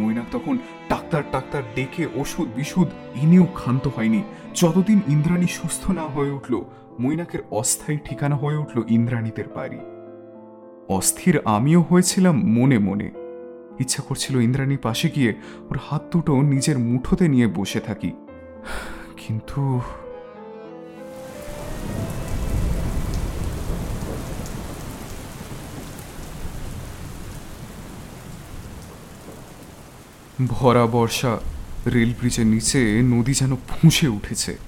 মৈনাক 0.01 0.25
তখন 0.33 0.59
ডাক্তার 0.89 1.23
ডাক্তার 1.33 1.63
ডেকে 1.75 2.07
ওষুধ, 2.15 2.49
বিশুধ 2.57 2.87
এনেও 3.23 3.45
ক্ষান্ত 3.45 3.89
হয়নি। 3.97 4.23
যতদিন 4.55 5.01
ইন্দ্রাণী 5.09 5.47
সুস্থ 5.47 5.91
না 5.91 6.03
হয়ে 6.03 6.31
উঠল, 6.31 6.63
মৈনাকের 7.01 7.39
অস্থায়ী 7.51 7.99
ঠিকানা 8.05 8.37
হয়ে 8.37 8.57
উঠল 8.57 8.83
ইন্দ্রাণীদের 8.89 9.45
বাড়ি। 9.55 9.79
অস্থির 10.89 11.41
আমিও 11.45 11.83
হয়েছিলাম 11.83 12.43
মনে 12.45 12.79
মনে। 12.79 13.11
ইচ্ছা 13.81 14.03
করছিল 14.03 14.37
ইন্দ্রাণীর 14.37 14.79
পাশে 14.79 15.11
গিয়ে 15.11 15.35
ওর 15.71 15.79
হাত 15.83 16.03
দুটো 16.13 16.43
নিজের 16.43 16.79
মুঠোতে 16.79 17.29
নিয়ে 17.29 17.47
বসে 17.47 17.81
থাকি। 17.81 18.13
কিন্তু 19.17 19.81
ভরা 30.47 30.87
বর্ষা 30.87 31.38
রেল 31.87 32.14
ব্রিজের 32.18 32.47
নিচে 32.47 33.03
নদী 33.03 33.35
যেন 33.35 33.57
ফুঁসে 33.57 34.09
উঠেছে। 34.09 34.59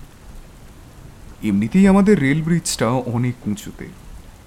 এমনিতেই 1.42 1.88
আমাদের 1.88 2.20
রেল 2.20 2.42
ব্রিজটা 2.42 2.88
অনেক 2.88 3.34
উঁচুতে। 3.46 3.86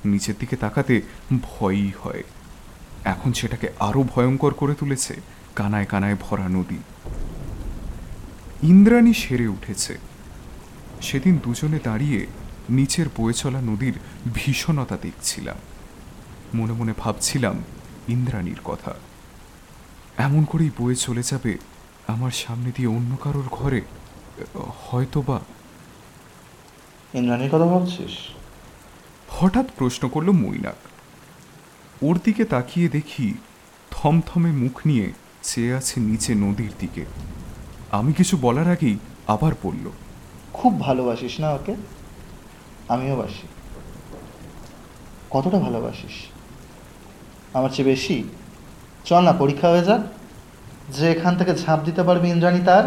নিচের 0.06 0.36
দিকে 0.40 0.56
তাকাতে 0.56 1.02
ভয়ই 1.42 1.92
হয়। 2.04 2.24
এখন 3.04 3.34
সেটাকে 3.34 3.70
আরও 3.80 4.04
ভয়ঙ্কর 4.04 4.54
করে 4.54 4.76
তুলেছে 4.76 5.16
কানায় 5.56 5.86
কানায় 5.86 6.16
ভরা 6.22 6.50
নদী। 6.50 6.78
ইন্দ্রাণী 8.64 9.14
সেরে 9.14 9.48
উঠেছে। 9.48 9.98
সেদিন 11.02 11.40
দুজনে 11.44 11.80
দাঁড়িয়ে 11.84 12.26
নিচের 12.70 13.06
বয়ে 13.18 13.34
চলা 13.34 13.62
নদীর 13.62 13.94
ভীষণতা 14.34 14.98
দেখছিলাম। 15.02 15.58
মনে 16.56 16.74
মনে 16.74 16.94
ভাবছিলাম 16.98 17.64
ইন্দ্রাণীর 18.08 18.60
কথা। 18.64 18.94
এমন 20.18 20.46
করেই 20.46 20.70
বয়ে 20.80 20.96
চলে 20.96 21.24
যাবে 21.24 21.58
আমার 22.08 22.32
সামনে 22.32 22.72
দিয়ে 22.76 22.88
অন্য 22.88 23.16
কারোর 23.16 23.48
ঘরে। 23.52 23.82
হয়তো 24.56 25.22
বা 25.22 25.40
ইন্দ্রাণীর 27.14 27.52
কথা 27.52 27.66
ভাবছিস? 27.66 28.14
হঠাৎ 29.30 29.66
প্রশ্ন 29.78 30.10
করল 30.10 30.32
মৈনাক। 30.32 30.76
ওর 32.02 32.20
দিকে 32.24 32.46
তাকিয়ে 32.46 32.88
দেখি 32.90 33.34
থমথমে 33.92 34.52
মুখ 34.52 34.76
নিয়ে 34.86 35.12
চেয়ে 35.44 35.74
আছে 35.74 36.00
নিচে 36.00 36.36
নদীর 36.36 36.72
দিকে। 36.80 37.06
আমি 37.92 38.14
কিছু 38.14 38.38
বলার 38.38 38.68
আগেই 38.72 38.98
আবার 39.28 39.54
বলল 39.64 39.86
খুব 40.54 40.80
ভালোবাসিস 40.80 41.40
না 41.40 41.50
ওকে? 41.54 41.76
আমিও 42.90 43.16
বাসি। 43.16 43.48
কতটা 45.30 45.60
ভালোবাসিস? 45.60 46.16
আমার 47.54 47.70
চেয়ে 47.70 47.90
বেশি? 47.90 48.24
চল 49.08 49.22
না, 49.24 49.34
পরীক্ষা 49.34 49.68
হয়ে 49.70 49.84
যাক। 49.84 50.02
যে 50.96 51.12
এখান 51.12 51.34
থেকে 51.38 51.52
ঝাঁপ 51.56 51.80
দিতে 51.84 52.02
পারবে, 52.04 52.26
ইন্দ্রাণী 52.30 52.62
তার। 52.66 52.86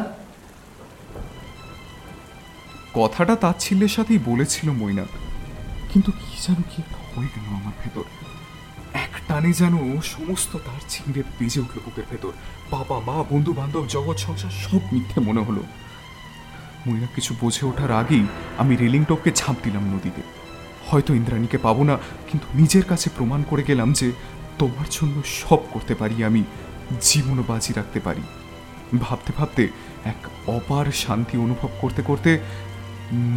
কথাটা 2.95 3.35
তাচ্ছিল্যের 3.37 3.89
সাথেই 3.89 4.21
বলেছিল 4.25 4.71
মৈনাক। 4.71 5.11
কিন্তু 5.93 6.11
কি 6.13 6.31
যেন, 6.47 6.59
কি 6.71 6.81
হয়ে 7.17 7.29
গেল 7.35 7.47
আমার 7.55 7.75
ভেতর। 7.85 8.07
এক 8.93 9.13
টানে 9.29 9.53
যেন 9.53 9.75
সমস্ত 10.01 10.53
তার 10.57 10.81
ছিঁড়ে 10.89 11.23
বেজে 11.39 11.61
উঠল 11.61 11.79
বুকের 11.85 12.07
ভেতর। 12.11 12.33
বাবা, 12.71 12.97
মা 13.01 13.25
বন্ধু 13.31 13.53
বান্ধব 13.53 13.85
জগৎ, 13.89 14.19
সংসার, 14.19 14.51
সব 14.51 14.81
মিথ্যে 14.93 15.21
মনে 15.21 15.41
হলো। 15.41 15.63
মৈনাক 16.87 17.11
কিছু 17.15 17.35
বোঝে 17.41 17.67
ওঠার 17.67 17.91
আগেই 17.91 18.25
আমি 18.59 18.77
রেলিং 18.77 19.05
টপকে 19.05 19.31
ঝাঁপ 19.35 19.57
দিলাম 19.63 19.85
নদীতে। 19.95 20.23
হয়তো 20.89 21.15
ইন্দ্রাণীকে 21.15 21.59
পাবো 21.59 21.85
না, 21.85 21.99
কিন্তু 22.31 22.47
নিজের 22.55 22.85
কাছে 22.85 23.11
প্রমাণ 23.17 23.41
করে 23.51 23.63
গেলাম 23.63 23.93
যে 23.93 24.13
তোমার 24.59 24.89
জন্য 24.91 25.23
সব 25.41 25.61
করতে 25.73 25.95
পারি, 25.95 26.25
আমি 26.25 26.43
জীবনও 27.01 27.45
বাজি 27.49 27.73
রাখতে 27.73 28.01
পারি। 28.01 28.23
ভাবতে 29.05 29.33
ভাবতে 29.39 29.69
এক 30.05 30.21
অপার 30.57 30.87
শান্তি 30.93 31.35
অনুভব 31.39 31.71
করতে 31.81 32.03
করতে 32.03 32.31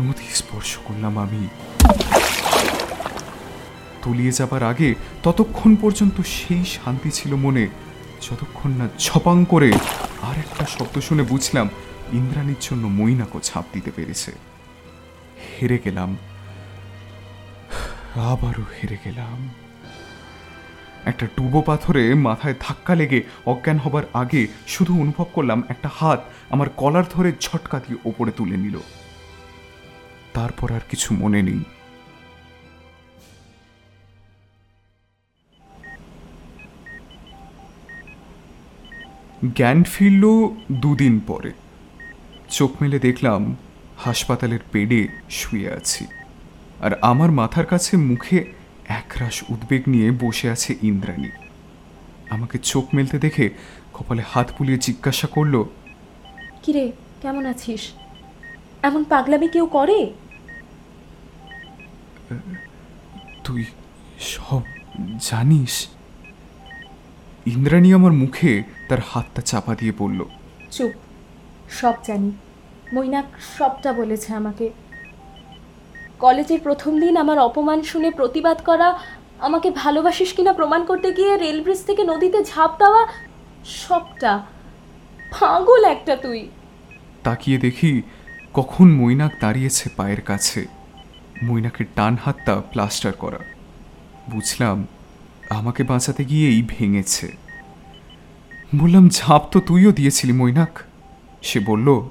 নদী 0.01 0.27
স্পর্শ 0.41 0.71
করলাম 0.87 1.13
আমি। 1.25 1.43
তলিয়ে 4.03 4.31
যাবার 4.31 4.63
আগে 4.63 4.89
ততক্ষণ 5.23 5.75
পর্যন্ত 5.75 6.17
সেই 6.21 6.65
শান্তি 6.77 7.09
ছিল 7.11 7.31
মনে, 7.35 7.67
যতক্ষণ 8.21 8.71
না 8.79 8.85
ছপাং 8.99 9.45
করে 9.45 9.69
আর 10.21 10.35
একটা 10.43 10.65
শব্দ 10.75 10.95
শুনে 10.99 11.23
বুঝলাম 11.23 11.69
ইন্দ্রাণীর 12.13 12.61
জন্য 12.61 12.83
মইনাকো 12.99 13.39
ছাপ 13.39 13.65
দিতে 13.73 13.91
পেরেছে। 13.91 14.31
হেরে 15.53 15.77
গেলাম, 15.85 16.17
আবারও 18.31 18.65
হেরে 18.75 18.97
গেলাম। 19.05 19.39
একটা 21.05 21.25
ডুবো 21.25 21.61
পাথরে 21.61 22.13
মাথায় 22.13 22.55
ধাক্কা 22.59 22.95
লেগে 22.95 23.23
অজ্ঞান 23.45 23.77
হবার 23.77 24.03
আগে 24.13 24.47
শুধু 24.67 25.01
অনুভব 25.01 25.25
করলাম 25.33 25.63
একটা 25.69 25.89
হাত 25.93 26.23
আমার 26.49 26.69
কলার 26.69 27.03
ধরে 27.11 27.33
ঝটকা 27.39 27.79
দিয়ে 27.79 27.99
ওপরে 28.05 28.31
তুলে 28.31 28.57
নিল। 28.57 28.79
তারপর 30.33 30.71
আর 30.73 30.79
কিছু 30.89 31.13
মনে 31.13 31.41
নেই। 31.41 31.63
জ্ঞান 39.55 39.83
ফিরল 39.83 40.49
দুদিন 40.71 41.19
পরে। 41.27 41.51
চোখ 42.49 42.71
মেলে 42.81 42.99
দেখলাম 42.99 43.55
হাসপাতালের 43.97 44.59
পেডে 44.71 45.07
শুয়ে 45.29 45.73
আছি। 45.73 46.07
আর 46.81 46.99
আমার 47.01 47.31
মাথার 47.31 47.65
কাছে 47.65 47.97
মুখে 47.97 48.62
একরাশ 48.89 49.43
উদ্বেগ 49.49 49.83
নিয়ে 49.87 50.11
বসে 50.11 50.49
আছে 50.49 50.75
ইন্দ্রাণী। 50.81 51.29
আমাকে 52.29 52.57
চোখ 52.57 52.85
মেলতে 52.95 53.19
দেখে 53.19 53.49
কপালে 53.93 54.23
হাত 54.27 54.51
বুলিয়ে 54.57 54.77
জিজ্ঞাসা 54.77 55.27
করল 55.27 55.63
কিরে 56.63 56.91
কেমন 57.21 57.45
আছিস? 57.45 57.93
এমন 58.83 59.03
পাগলামি 59.03 59.47
কেউ 59.47 59.65
করে? 59.65 60.13
তুই 63.43 63.65
সব 64.19 64.61
জানিস? 65.19 65.87
ইন্দ্রাণী 67.45 67.93
আমার 67.93 68.11
মুখে 68.11 68.63
তার 68.89 68.99
হাতটা 69.07 69.41
চাপা 69.41 69.75
দিয়ে 69.75 69.93
বলল 69.97 70.25
চুপ 70.71 70.91
সব 71.69 71.95
জানি। 72.03 72.31
মৈনাক 72.93 73.25
সবটা 73.57 73.93
বলেছে 73.93 74.33
আমাকে। 74.33 74.69
কলেজের 76.19 76.59
প্রথম 76.59 76.99
দিন 76.99 77.17
আমার 77.17 77.39
অপমান 77.39 77.81
শুনে 77.81 78.11
প্রতিবাদ 78.11 78.61
করা 78.61 78.99
আমাকে 79.39 79.71
ভালোবাসিস 79.71 80.33
কিনা 80.33 80.53
প্রমাণ 80.53 80.85
করতে 80.85 81.13
গিয়ে 81.13 81.37
রেল 81.37 81.61
ব্রিজ 81.61 81.85
থেকে 81.85 82.03
নদীতে 82.03 82.43
ঝাঁপ 82.43 82.71
দেওয়া 82.79 83.07
সবটা 83.65 84.45
পাগল 85.39 85.85
একটা 85.85 86.15
তুই। 86.15 86.49
তাকিয়ে 87.23 87.57
দেখি 87.57 88.01
কখন 88.53 88.91
মৈনাক 88.91 89.31
দাঁড়িয়েছে 89.41 89.89
পায়ের 89.97 90.21
কাছে। 90.21 90.67
মৈনাকের 91.43 91.85
ডান 91.95 92.17
হাতটা 92.25 92.61
প্লাস্টার 92.71 93.13
করা। 93.13 93.39
বুঝলাম 94.29 94.87
আমাকে 95.49 95.83
বাঁচাতে 95.83 96.25
গিয়েই 96.25 96.61
ভেঙেছে। 96.61 97.31
বললাম 98.75 99.09
ঝাঁপ 99.09 99.43
তো 99.51 99.59
তুইও 99.59 99.91
দিয়েছিলি 99.91 100.33
মৈনাক। 100.33 100.79
সে 101.41 101.59
বলল 101.59 102.09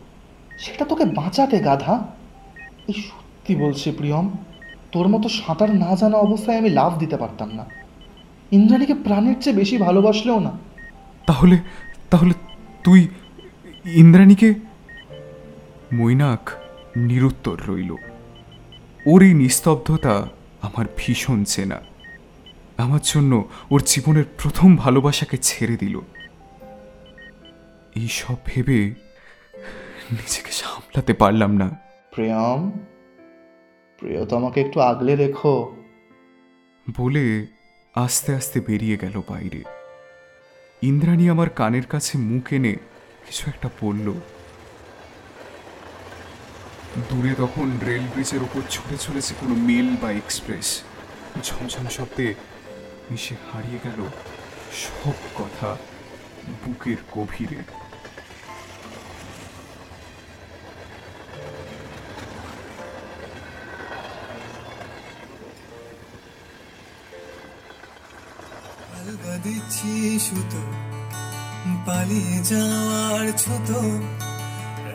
সেটা 0.58 0.84
তোকে 0.84 1.04
বাঁচাতে 1.04 1.58
গাধা? 1.58 2.06
এই 2.88 3.02
সত্যি 3.52 3.66
বলছি 3.66 3.90
প্রিয়ম? 3.90 4.30
তোর 4.92 5.08
মতো 5.08 5.28
সাঁতার 5.28 5.74
না 5.74 5.94
জানা 5.94 6.18
অবস্থায় 6.18 6.58
আমি 6.58 6.70
লাভ 6.70 6.98
দিতে 6.98 7.16
পারতাম 7.16 7.54
না। 7.54 7.64
ইন্দ্রাণীকে 8.52 8.94
প্রাণের 8.94 9.34
চেয়ে 9.40 9.56
বেশি 9.56 9.76
ভালোবাসলেও 9.76 10.40
না। 10.40 10.50
তাহলে 11.26 11.58
তাহলে 12.10 12.34
তুই 12.84 13.08
ইন্দ্রাণীকে? 13.84 14.54
মৈনাক 15.92 16.50
নিরুত্তর 16.96 17.60
রইল। 17.68 17.90
ওর 19.06 19.22
এই 19.22 19.34
নিস্তব্ধতা 19.34 20.28
আমার 20.62 20.86
ভীষণ 20.96 21.44
চেনা। 21.44 21.80
আমার 22.76 23.00
জন্য 23.04 23.48
ওর 23.70 23.82
জীবনের 23.86 24.24
প্রথম 24.38 24.76
ভালোবাসাকে 24.76 25.36
ছেড়ে 25.36 25.76
দিল। 25.76 26.00
এই 27.96 28.08
সব 28.08 28.34
ভেবে 28.46 28.94
নিজেকে 30.12 30.52
সামলাতে 30.52 31.12
পারলাম 31.12 31.56
না। 31.56 31.70
প্রিয়ম? 32.14 32.70
প্রিয়তমাকে 34.02 34.60
একটু 34.60 34.80
আগলে 34.80 35.16
রেখো। 35.16 35.76
বলে 36.96 37.46
আস্তে 37.94 38.34
আস্তে 38.34 38.60
বেরিয়ে 38.60 38.96
গেল 38.96 39.22
বাইরে। 39.28 39.62
ইন্দ্রাণী 40.82 41.28
আমার 41.28 41.50
কানের 41.50 41.86
কাছে 41.86 42.18
মুখ 42.18 42.52
এনে 42.52 42.72
কিছু 43.26 43.44
একটা 43.46 43.70
বলল। 43.82 44.12
দূরে 47.10 47.34
তখন 47.38 47.78
রেল 47.86 48.02
ব্রিজের 48.02 48.42
ওপর 48.42 48.60
ছুটে 48.70 48.96
চলেছে 48.98 49.34
কোনো 49.40 49.54
মেল 49.54 49.96
বা 50.02 50.12
এক্সপ্রেস। 50.12 50.82
ঝমঝম 51.42 51.86
শব্দে 51.88 52.34
মিশে 53.10 53.36
হারিয়ে 53.52 53.78
গেল 53.84 54.06
সব 54.72 55.42
কথা 55.42 55.76
বুকের 56.66 56.96
গভীরে। 57.12 57.81
সুতো, 69.82 70.62
পালিয়ে 71.86 72.38
যাওয়ার 72.42 73.32
ছোট। 73.38 73.68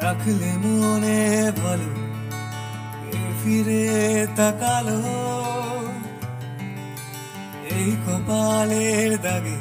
রাখলে 0.04 0.52
মনে 0.58 1.52
ভালো 1.64 1.90
ফিরে 3.44 4.28
তাকালো। 4.36 5.02
এই 7.76 7.92
কপালের 8.06 9.22
দাগে, 9.22 9.60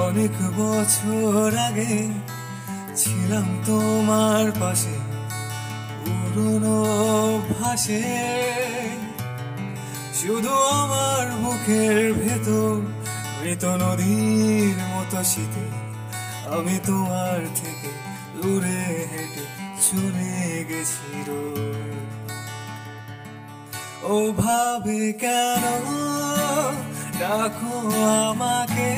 অনেক 0.00 0.36
বছর 0.56 1.58
আগে 1.58 2.08
ছিলাম 2.96 3.58
তোমার 3.66 4.52
পাশে, 4.60 4.96
পুরনো 6.04 6.78
ভাসে। 7.48 8.02
শুধু 10.14 10.50
আমার 10.50 11.32
মুখের 11.32 12.14
ভেতর 12.14 13.01
মৃত 13.42 13.64
নদীর 13.82 14.78
মতো 14.92 15.20
শীতে 15.22 15.66
আমি 16.56 16.76
তোমার 16.86 17.40
থেকে 17.54 17.90
দূরে 18.36 18.82
হেঁটে 19.10 19.44
চলে 19.84 20.34
গেছি। 20.68 21.12
ও 24.04 24.16
ভাবে 24.32 25.02
কেন 25.12 25.64
ডাকো 27.20 27.74
আমাকে 28.20 28.92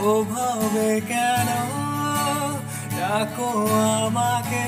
ও 0.00 0.10
ভাবে 0.24 0.90
কেন 1.08 1.48
ডাকো 2.98 3.50
আমাকে 3.96 4.64